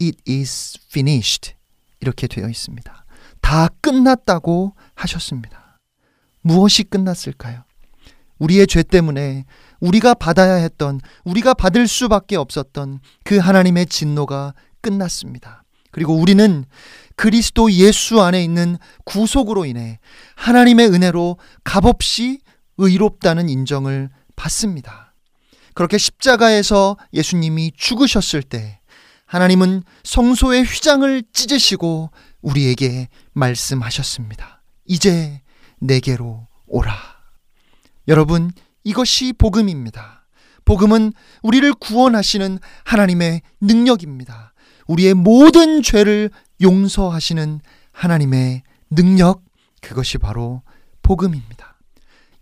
it 0.00 0.18
is 0.28 0.78
finished 0.88 1.54
이렇게 2.00 2.26
되어 2.26 2.48
있습니다. 2.48 3.04
다 3.40 3.68
끝났다고 3.80 4.74
하셨습니다. 4.94 5.78
무엇이 6.42 6.84
끝났을까요? 6.84 7.64
우리의 8.38 8.66
죄 8.66 8.82
때문에 8.82 9.44
우리가 9.80 10.14
받아야 10.14 10.54
했던, 10.54 11.00
우리가 11.24 11.54
받을 11.54 11.86
수밖에 11.86 12.36
없었던 12.36 13.00
그 13.24 13.38
하나님의 13.38 13.86
진노가 13.86 14.54
끝났습니다. 14.80 15.64
그리고 15.90 16.14
우리는 16.14 16.64
그리스도 17.16 17.70
예수 17.72 18.22
안에 18.22 18.42
있는 18.42 18.78
구속으로 19.04 19.66
인해 19.66 19.98
하나님의 20.36 20.88
은혜로 20.88 21.36
값없이 21.64 22.40
의롭다는 22.80 23.48
인정을 23.48 24.10
받습니다. 24.36 25.14
그렇게 25.74 25.98
십자가에서 25.98 26.96
예수님이 27.12 27.72
죽으셨을 27.76 28.42
때 28.42 28.80
하나님은 29.26 29.84
성소의 30.02 30.64
휘장을 30.64 31.22
찢으시고 31.32 32.10
우리에게 32.40 33.08
말씀하셨습니다. 33.32 34.62
이제 34.86 35.40
내게로 35.78 36.48
오라. 36.66 36.94
여러분, 38.08 38.50
이것이 38.82 39.32
복음입니다. 39.34 40.26
복음은 40.64 41.12
우리를 41.42 41.72
구원하시는 41.74 42.58
하나님의 42.84 43.42
능력입니다. 43.60 44.52
우리의 44.88 45.14
모든 45.14 45.82
죄를 45.82 46.30
용서하시는 46.60 47.60
하나님의 47.92 48.62
능력, 48.90 49.44
그것이 49.80 50.18
바로 50.18 50.62
복음입니다. 51.02 51.69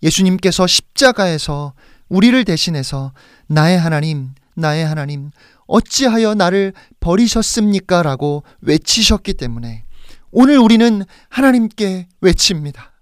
예수님께서 0.02 0.66
십자가에서 0.66 1.74
우리를 2.08 2.44
대신해서 2.44 3.12
나의 3.46 3.78
하나님, 3.78 4.34
나의 4.54 4.86
하나님, 4.86 5.30
어찌하여 5.66 6.34
나를 6.34 6.72
버리셨습니까? 7.00 8.02
라고 8.02 8.42
외치셨기 8.60 9.34
때문에 9.34 9.84
오늘 10.30 10.58
우리는 10.58 11.04
하나님께 11.28 12.08
외칩니다. 12.20 12.92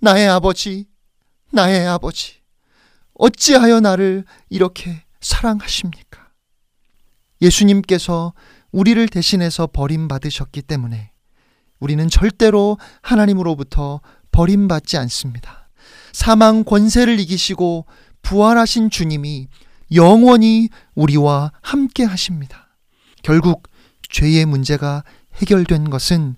나의 0.00 0.28
아버지, 0.28 0.86
나의 1.50 1.86
아버지, 1.86 2.42
어찌하여 3.14 3.80
나를 3.80 4.24
이렇게 4.50 5.04
사랑하십니까? 5.20 6.30
예수님께서 7.40 8.34
우리를 8.72 9.08
대신해서 9.08 9.68
버림받으셨기 9.68 10.62
때문에 10.62 11.12
우리는 11.78 12.08
절대로 12.08 12.78
하나님으로부터 13.02 14.00
버림받지 14.32 14.96
않습니다. 14.98 15.63
사망 16.14 16.62
권세를 16.62 17.18
이기시고 17.18 17.86
부활하신 18.22 18.88
주님이 18.88 19.48
영원히 19.92 20.68
우리와 20.94 21.50
함께 21.60 22.04
하십니다. 22.04 22.68
결국 23.24 23.64
죄의 24.10 24.46
문제가 24.46 25.02
해결된 25.34 25.90
것은 25.90 26.36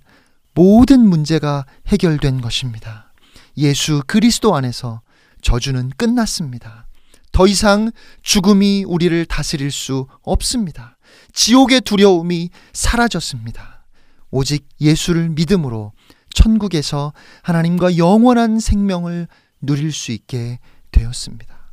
모든 0.54 1.06
문제가 1.06 1.66
해결된 1.88 2.40
것입니다. 2.40 3.12
예수 3.58 4.02
그리스도 4.06 4.56
안에서 4.56 5.02
저주는 5.42 5.90
끝났습니다. 5.98 6.86
더 7.32 7.46
이상 7.46 7.92
죽음이 8.22 8.84
우리를 8.84 9.26
다스릴 9.26 9.70
수 9.70 10.06
없습니다. 10.22 10.96
지옥의 11.34 11.82
두려움이 11.82 12.48
사라졌습니다. 12.72 13.84
오직 14.30 14.66
예수를 14.80 15.28
믿음으로 15.28 15.92
천국에서 16.32 17.12
하나님과 17.42 17.98
영원한 17.98 18.58
생명을 18.58 19.28
누릴 19.66 19.92
수 19.92 20.12
있게 20.12 20.58
되었습니다. 20.92 21.72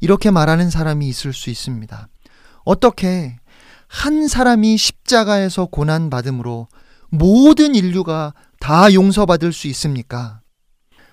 이렇게 0.00 0.30
말하는 0.30 0.70
사람이 0.70 1.08
있을 1.08 1.32
수 1.32 1.50
있습니다. 1.50 2.08
어떻게 2.64 3.36
한 3.88 4.28
사람이 4.28 4.76
십자가에서 4.76 5.66
고난받음으로 5.66 6.68
모든 7.10 7.74
인류가 7.74 8.34
다 8.60 8.92
용서받을 8.92 9.52
수 9.52 9.66
있습니까? 9.68 10.40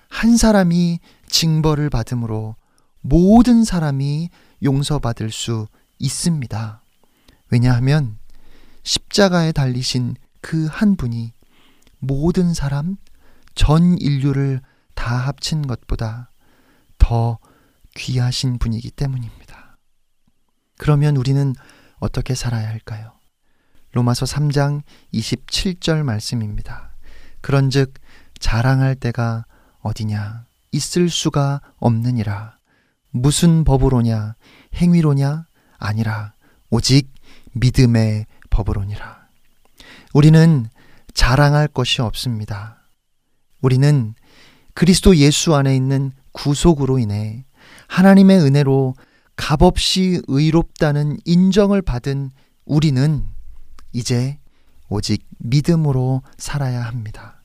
한 0.08 0.36
사람이 0.36 1.00
징벌을 1.28 1.90
받음으로 1.90 2.56
모든 3.00 3.64
사람이 3.64 4.30
용서받을 4.62 5.30
수 5.30 5.66
있습니다. 5.98 6.84
왜냐하면 7.50 8.18
십자가에 8.82 9.52
달리신 9.52 10.16
그 10.40 10.66
한 10.68 10.96
분이 10.96 11.32
모든 11.98 12.52
사람, 12.52 12.96
전 13.54 13.96
인류를 13.98 14.60
다 14.94 15.16
합친 15.16 15.66
것보다 15.66 16.30
더 16.98 17.38
귀하신 17.94 18.58
분이기 18.58 18.90
때문입니다. 18.90 19.78
그러면 20.78 21.16
우리는 21.16 21.54
어떻게 21.98 22.34
살아야 22.34 22.68
할까요? 22.68 23.12
로마서 23.92 24.26
3장 24.26 24.82
27절 25.12 26.02
말씀입니다. 26.02 26.96
그런즉 27.40 27.94
자랑할 28.38 28.94
때가 28.94 29.44
어디냐 29.80 30.46
있을 30.72 31.10
수가 31.10 31.60
없느니라 31.76 32.56
무슨 33.10 33.64
법으로냐 33.64 34.34
행위로냐 34.74 35.46
아니라 35.78 36.32
오직 36.70 37.12
믿음의 37.52 38.26
법으로니라. 38.50 39.26
우리는 40.14 40.66
자랑할 41.14 41.68
것이 41.68 42.00
없습니다. 42.00 42.78
우리는 43.60 44.14
그리스도 44.74 45.16
예수 45.16 45.54
안에 45.54 45.76
있는 45.76 46.12
구속으로 46.32 46.98
인해 46.98 47.44
하나님의 47.88 48.40
은혜로 48.40 48.94
값없이 49.36 50.22
의롭다는 50.28 51.18
인정을 51.24 51.82
받은 51.82 52.30
우리는 52.64 53.24
이제 53.92 54.38
오직 54.88 55.24
믿음으로 55.38 56.22
살아야 56.38 56.82
합니다. 56.82 57.42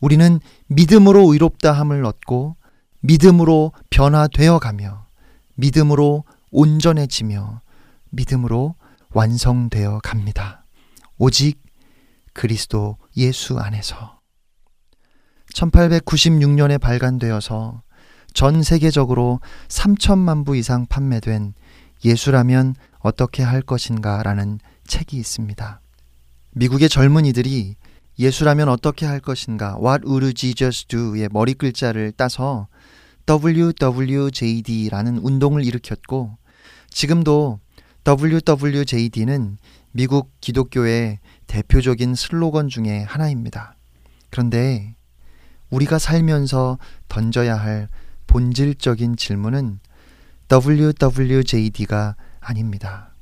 우리는 0.00 0.40
믿음으로 0.68 1.32
의롭다함을 1.32 2.04
얻고 2.04 2.56
믿음으로 3.00 3.72
변화되어 3.90 4.58
가며 4.58 5.06
믿음으로 5.54 6.24
온전해지며 6.50 7.60
믿음으로 8.10 8.74
완성되어 9.10 10.00
갑니다. 10.02 10.64
오직 11.18 11.62
그리스도 12.32 12.98
예수 13.16 13.58
안에서 13.58 14.15
1896년에 15.56 16.78
발간되어서 16.78 17.82
전 18.34 18.62
세계적으로 18.62 19.40
3천만 19.68 20.44
부 20.44 20.56
이상 20.56 20.86
판매된 20.86 21.54
예수라면 22.04 22.74
어떻게 22.98 23.42
할 23.42 23.62
것인가 23.62 24.22
라는 24.22 24.58
책이 24.86 25.16
있습니다. 25.16 25.80
미국의 26.52 26.88
젊은이들이 26.88 27.76
예수라면 28.18 28.68
어떻게 28.68 29.06
할 29.06 29.20
것인가 29.20 29.78
What 29.82 30.06
would 30.06 30.34
Jesus 30.34 30.86
do의 30.86 31.28
머리 31.32 31.54
글자를 31.54 32.12
따서 32.12 32.68
WWJD라는 33.28 35.18
운동을 35.18 35.64
일으켰고 35.64 36.36
지금도 36.90 37.60
WWJD는 38.06 39.58
미국 39.92 40.30
기독교의 40.40 41.18
대표적인 41.46 42.14
슬로건 42.14 42.68
중의 42.68 43.04
하나입니다. 43.04 43.76
그런데 44.30 44.95
우리가 45.70 45.98
살면서 45.98 46.78
던져야 47.08 47.56
할 47.56 47.88
본질적인 48.26 49.16
질문은 49.16 49.80
WWJD가 50.50 52.16
아닙니다. 52.40 53.14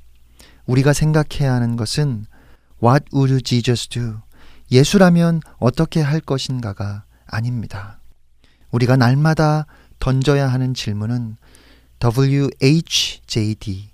우리가 0.66 0.92
생각해야 0.92 1.52
하는 1.52 1.76
것은 1.76 2.26
What 2.82 3.06
would 3.14 3.42
Jesus 3.44 3.88
do? 3.88 4.20
예수라면 4.70 5.40
어떻게 5.58 6.00
할 6.00 6.20
것인가가 6.20 7.04
아닙니다. 7.26 8.00
우리가 8.70 8.96
날마다 8.96 9.66
던져야 9.98 10.48
하는 10.48 10.74
질문은 10.74 11.36
WHJD 12.02 13.90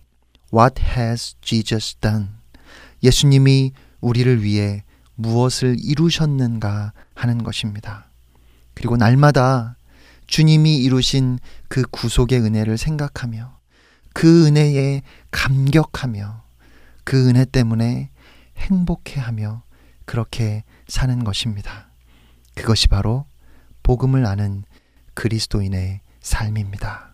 What 0.52 0.82
has 0.82 1.34
Jesus 1.40 1.96
done? 2.00 2.28
예수님이 3.02 3.72
우리를 4.00 4.42
위해 4.42 4.84
무엇을 5.14 5.76
이루셨는가 5.78 6.92
하는 7.14 7.44
것입니다. 7.44 8.09
그리고 8.74 8.96
날마다 8.96 9.76
주님이 10.26 10.76
이루신 10.78 11.38
그 11.68 11.82
구속의 11.90 12.40
은혜를 12.40 12.78
생각하며 12.78 13.58
그 14.12 14.46
은혜에 14.46 15.02
감격하며 15.30 16.42
그 17.04 17.28
은혜 17.28 17.44
때문에 17.44 18.10
행복해하며 18.56 19.62
그렇게 20.04 20.64
사는 20.86 21.22
것입니다. 21.24 21.90
그것이 22.54 22.88
바로 22.88 23.26
복음을 23.82 24.26
아는 24.26 24.64
그리스도인의 25.14 26.00
삶입니다. 26.20 27.09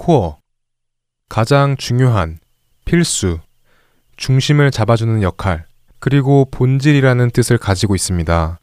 코어. 0.00 0.38
가장 1.28 1.76
중요한, 1.76 2.38
필수, 2.86 3.38
중심을 4.16 4.70
잡아주는 4.70 5.22
역할, 5.22 5.66
그리고 5.98 6.46
본질이라는 6.50 7.30
뜻을 7.32 7.58
가지고 7.58 7.94
있습니다. 7.94 8.58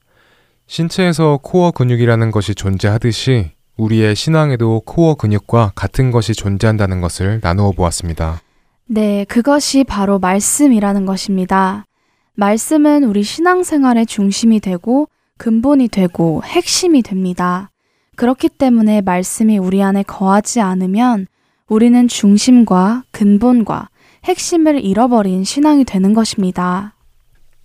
신체에서 0.65 1.39
코어 1.43 1.71
근육이라는 1.71 2.31
것이 2.31 2.55
존재하듯이 2.55 3.51
우리의 3.77 4.15
신앙에도 4.15 4.81
코어 4.83 5.13
근육과 5.13 5.73
같은 5.75 6.09
것이 6.09 6.33
존재한다는 6.33 7.01
것을 7.01 7.39
나누어 7.43 7.71
보았습니다. 7.71 8.41
네, 8.88 9.23
그것이 9.25 9.83
바로 9.83 10.17
말씀이라는 10.17 11.05
것입니다. 11.05 11.85
말씀은 12.33 13.03
우리 13.03 13.21
신앙생활의 13.21 14.07
중심이 14.07 14.59
되고 14.59 15.07
근본이 15.38 15.89
되고 15.89 16.41
핵심이 16.43 17.03
됩니다. 17.03 17.69
그렇기 18.18 18.49
때문에 18.49 19.01
말씀이 19.01 19.59
우리 19.59 19.84
안에 19.84 20.01
거하지 20.01 20.59
않으면 20.59 21.28
우리는 21.70 22.07
중심과 22.07 23.03
근본과 23.11 23.89
핵심을 24.24 24.84
잃어버린 24.84 25.43
신앙이 25.43 25.86
되는 25.86 26.13
것입니다. 26.13 26.95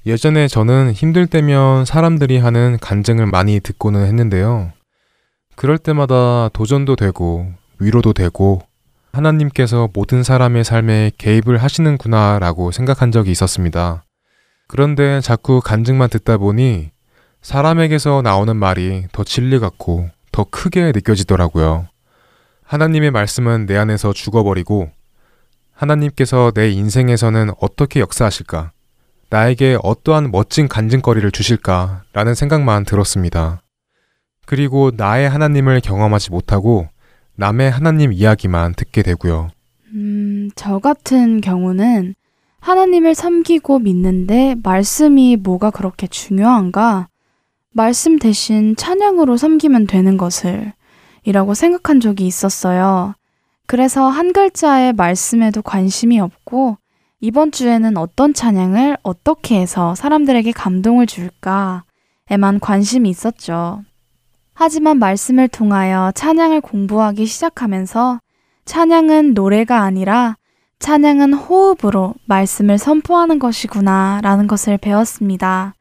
예전에 0.05 0.49
저는 0.49 0.93
힘들 0.93 1.27
때면 1.27 1.87
사람들이 1.87 2.37
하는 2.37 2.77
간증을 2.83 3.27
많이 3.27 3.61
듣고는 3.61 4.05
했는데요. 4.05 4.73
그럴 5.57 5.79
때마다 5.79 6.51
도전도 6.53 6.97
되고 6.97 7.47
위로도 7.79 8.13
되고 8.13 8.61
하나님께서 9.13 9.89
모든 9.95 10.23
사람의 10.23 10.65
삶에 10.65 11.13
개입을 11.17 11.59
하시는구나 11.59 12.39
라고 12.39 12.73
생각한 12.73 13.11
적이 13.11 13.31
있었습니다. 13.31 14.05
그런데 14.69 15.23
자꾸 15.23 15.63
간증만 15.63 16.11
듣다 16.11 16.37
보니 16.37 16.91
사람에게서 17.41 18.21
나오는 18.21 18.55
말이 18.55 19.07
더 19.13 19.25
진리 19.25 19.59
같고 19.59 20.11
더 20.33 20.45
크게 20.45 20.93
느껴지더라고요. 20.93 21.87
하나님의 22.65 23.11
말씀은 23.11 23.67
내 23.67 23.77
안에서 23.77 24.13
죽어버리고 24.13 24.91
하나님께서 25.73 26.53
내 26.55 26.71
인생에서는 26.71 27.51
어떻게 27.61 28.01
역사하실까? 28.01 28.73
나에게 29.31 29.79
어떠한 29.83 30.31
멋진 30.31 30.69
간증거리를 30.69 31.31
주실까? 31.31 32.03
라는 32.13 32.35
생각만 32.35 32.85
들었습니다. 32.85 33.63
그리고 34.47 34.91
나의 34.95 35.29
하나님을 35.29 35.81
경험하지 35.81 36.31
못하고 36.31 36.89
남의 37.37 37.71
하나님 37.71 38.13
이야기만 38.13 38.75
듣게 38.75 39.03
되고요. 39.03 39.49
음, 39.95 40.51
저 40.55 40.79
같은 40.79 41.41
경우는 41.41 42.15
하나님을 42.61 43.15
섬기고 43.15 43.81
믿는데 43.81 44.57
말씀이 44.63 45.37
뭐가 45.37 45.71
그렇게 45.71 46.07
중요한가? 46.07 47.09
말씀 47.73 48.19
대신 48.19 48.77
찬양으로 48.77 49.37
섬기면 49.37 49.87
되는 49.87 50.17
것을 50.17 50.73
이라고 51.25 51.55
생각한 51.55 52.01
적이 52.01 52.27
있었어요. 52.27 53.15
그래서 53.67 54.09
한 54.09 54.33
글자의 54.33 54.93
말씀에도 54.93 55.63
관심이 55.63 56.21
없고 56.21 56.77
이번 57.21 57.53
주에는 57.53 57.97
어떤 57.97 58.35
찬양을 58.35 58.99
어떻게 59.03 59.61
해서 59.61 59.95
사람들에게 59.95 60.53
감동을 60.53 61.07
줄까에만 61.07 62.61
관심이 62.61 63.09
있었죠. 63.09 63.83
하지만 64.53 64.99
말씀을 64.99 65.49
통하여 65.49 66.13
찬양을 66.15 66.61
공부하기 66.61 67.25
시작하면서 67.25 68.21
찬양은 68.65 69.35
노래가 69.35 69.81
아니라 69.83 70.37
찬양은 70.81 71.33
호흡으로 71.33 72.15
말씀을 72.27 72.77
선포하는 72.77 73.39
것이구나 73.39 74.21
라는 74.23 74.47
것을 74.47 74.77
배웠습니다. 74.77 75.75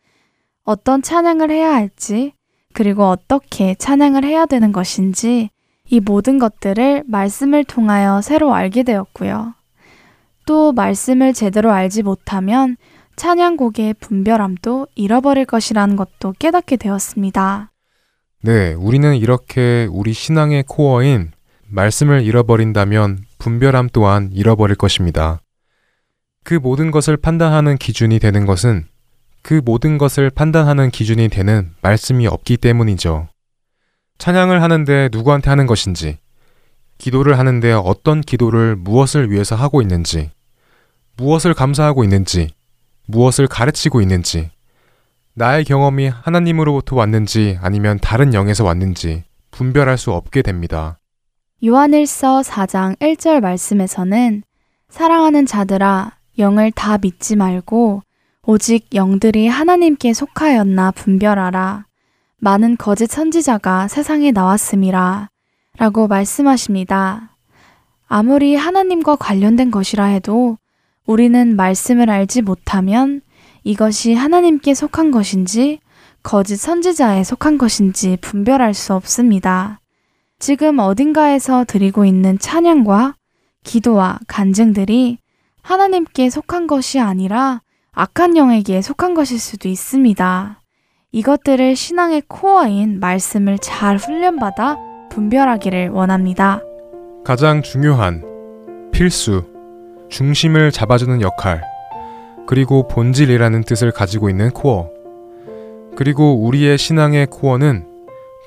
어떤 0.64 1.02
찬양을 1.02 1.50
해야 1.50 1.74
할지, 1.74 2.34
그리고 2.74 3.06
어떻게 3.06 3.76
찬양을 3.76 4.24
해야 4.24 4.46
되는 4.46 4.72
것인지, 4.72 5.50
이 5.90 6.00
모든 6.00 6.40
것들을 6.40 7.04
말씀을 7.08 7.64
통하여 7.66 8.22
새로 8.22 8.54
알게 8.54 8.84
되었고요. 8.84 9.54
또 10.46 10.72
말씀을 10.72 11.34
제대로 11.34 11.72
알지 11.72 12.04
못하면 12.04 12.78
찬양곡의 13.16 13.96
분별함도 13.96 14.88
잃어버릴 14.96 15.46
것이라는 15.46 15.96
것도 15.96 16.34
깨닫게 16.40 16.78
되었습니다. 16.78 17.72
네, 18.44 18.74
우리는 18.74 19.16
이렇게 19.16 19.88
우리 19.92 20.14
신앙의 20.14 20.64
코어인 20.68 21.32
말씀을 21.68 22.24
잃어버린다면 22.24 23.20
분별함 23.38 23.90
또한 23.94 24.30
잃어버릴 24.34 24.76
것입니다. 24.76 25.42
그 26.44 26.56
모든 26.56 26.90
것을 26.90 27.18
판단하는 27.18 27.78
기준이 27.78 28.20
되는 28.20 28.46
것은 28.46 28.86
그 29.42 29.62
모든 29.64 29.98
것을 29.98 30.30
판단하는 30.30 30.92
기준이 30.92 31.30
되는 31.30 31.74
말씀이 31.82 32.28
없기 32.28 32.58
때문이죠. 32.58 33.28
찬양을 34.18 34.62
하는데 34.62 35.10
누구한테 35.12 35.50
하는 35.50 35.66
것인지, 35.66 36.20
기도를 36.98 37.40
하는데 37.40 37.72
어떤 37.74 38.22
기도를 38.22 38.76
무엇을 38.76 39.32
위해서 39.32 39.56
하고 39.56 39.82
있는지, 39.82 40.30
무엇을 41.18 41.54
감사하고 41.54 42.04
있는지, 42.04 42.50
무엇을 43.08 43.48
가르치고 43.48 44.02
있는지, 44.02 44.52
나의 45.34 45.64
경험이 45.64 46.10
하나님으로부터 46.10 46.96
왔는지 46.96 47.58
아니면 47.62 47.98
다른 48.02 48.34
영에서 48.34 48.66
왔는지 48.66 49.24
분별할 49.50 49.98
수 49.98 50.12
없게 50.12 50.42
됩니다. 50.42 50.98
요한일서 51.64 52.42
4장 52.42 52.98
1절 53.00 53.40
말씀에서는 53.40 54.44
사랑하는 54.90 55.46
자들아 55.46 56.18
영을 56.38 56.72
다 56.72 56.98
믿지 56.98 57.36
말고 57.36 58.02
오직 58.44 58.88
영들이 58.96 59.48
하나님께 59.48 60.14
속하였나 60.14 60.90
분별하라. 60.92 61.86
많은 62.38 62.76
거짓 62.76 63.12
선지자가 63.12 63.88
세상에 63.88 64.32
나왔음이라. 64.32 65.30
라고 65.78 66.08
말씀하십니다. 66.08 67.38
아무리 68.08 68.56
하나님과 68.56 69.18
관련된 69.18 69.70
것이라 69.70 70.06
해도 70.06 70.58
우리는 71.06 71.56
말씀을 71.56 72.10
알지 72.10 72.42
못하면 72.42 73.22
이것이 73.64 74.16
하나님께 74.16 74.74
속한 74.74 75.12
것인지 75.12 75.80
거짓 76.24 76.56
선지자에 76.56 77.24
속한 77.24 77.60
것인지 77.60 78.18
분별할 78.22 78.74
수 78.74 78.96
없습니다. 78.96 79.80
지금 80.40 80.80
어딘가에서 80.80 81.64
드리고 81.68 82.06
있는 82.06 82.40
찬양과 82.40 83.18
기도와 83.64 84.18
간증들이 84.26 85.20
하나님께 85.62 86.32
속한 86.32 86.66
것이 86.66 87.00
아니라 87.00 87.62
악한 87.94 88.38
영에게 88.38 88.82
속한 88.82 89.16
것일 89.16 89.38
수도 89.38 89.68
있습니다. 89.68 90.62
이것들을 91.12 91.76
신앙의 91.76 92.24
코어인 92.26 93.02
말씀을 93.02 93.58
잘 93.60 93.98
훈련받아 93.98 94.78
분별하기를 95.10 95.90
원합니다. 95.90 96.62
가장 97.26 97.62
중요한 97.62 98.24
필수 98.94 99.44
중심을 100.10 100.72
잡아주는 100.72 101.20
역할 101.20 101.64
그리고 102.48 102.88
본질이라는 102.88 103.64
뜻을 103.64 103.92
가지고 103.92 104.30
있는 104.30 104.52
코어 104.52 104.90
그리고 105.98 106.46
우리의 106.46 106.78
신앙의 106.78 107.28
코어는 107.28 107.86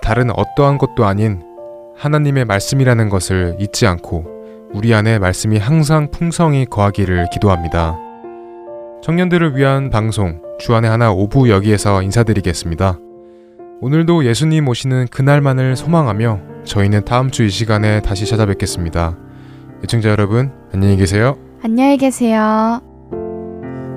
다른 0.00 0.30
어떠한 0.30 0.78
것도 0.78 1.04
아닌 1.04 1.42
하나님의 1.96 2.46
말씀이라는 2.46 3.10
것을 3.10 3.56
잊지 3.60 3.86
않고 3.86 4.24
우리 4.72 4.94
안에 4.94 5.18
말씀이 5.18 5.58
항상 5.58 6.10
풍성히 6.10 6.64
거하기를 6.64 7.28
기도합니다. 7.30 8.03
청년들을 9.04 9.54
위한 9.54 9.90
방송 9.90 10.40
주안의 10.58 10.88
하나 10.88 11.12
오부 11.12 11.50
여기에서 11.50 12.00
인사드리겠습니다. 12.00 12.98
오늘도 13.82 14.24
예수님 14.24 14.66
오시는 14.66 15.08
그날만을 15.10 15.76
소망하며 15.76 16.40
저희는 16.64 17.04
다음 17.04 17.30
주 17.30 17.44
이 17.44 17.50
시간에 17.50 18.00
다시 18.00 18.24
찾아뵙겠습니다. 18.24 19.18
애청자 19.82 20.08
여러분 20.08 20.52
안녕히 20.72 20.96
계세요. 20.96 21.36
안녕히 21.62 21.98
계세요. 21.98 22.80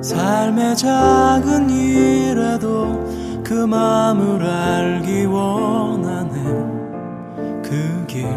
삶의 0.03 0.75
작은 0.75 1.69
일에도 1.69 3.41
그 3.45 3.53
마음을 3.53 4.43
알기 4.45 5.23
원하네 5.23 6.43
그 7.63 8.05
길, 8.09 8.27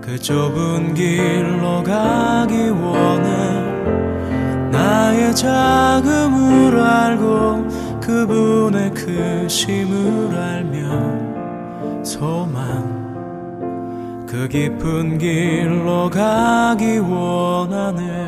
그 0.00 0.18
좁은 0.18 0.94
길로 0.94 1.82
가기 1.82 2.70
원해 2.70 3.67
나의 4.78 5.34
자금을 5.34 6.78
알고 6.80 7.66
그분의 8.00 8.94
크심을 8.94 10.36
알며 10.36 12.04
소망. 12.04 12.96
그 14.28 14.46
깊은 14.46 15.18
길로 15.18 16.08
가기 16.08 16.98
원하네 16.98 18.27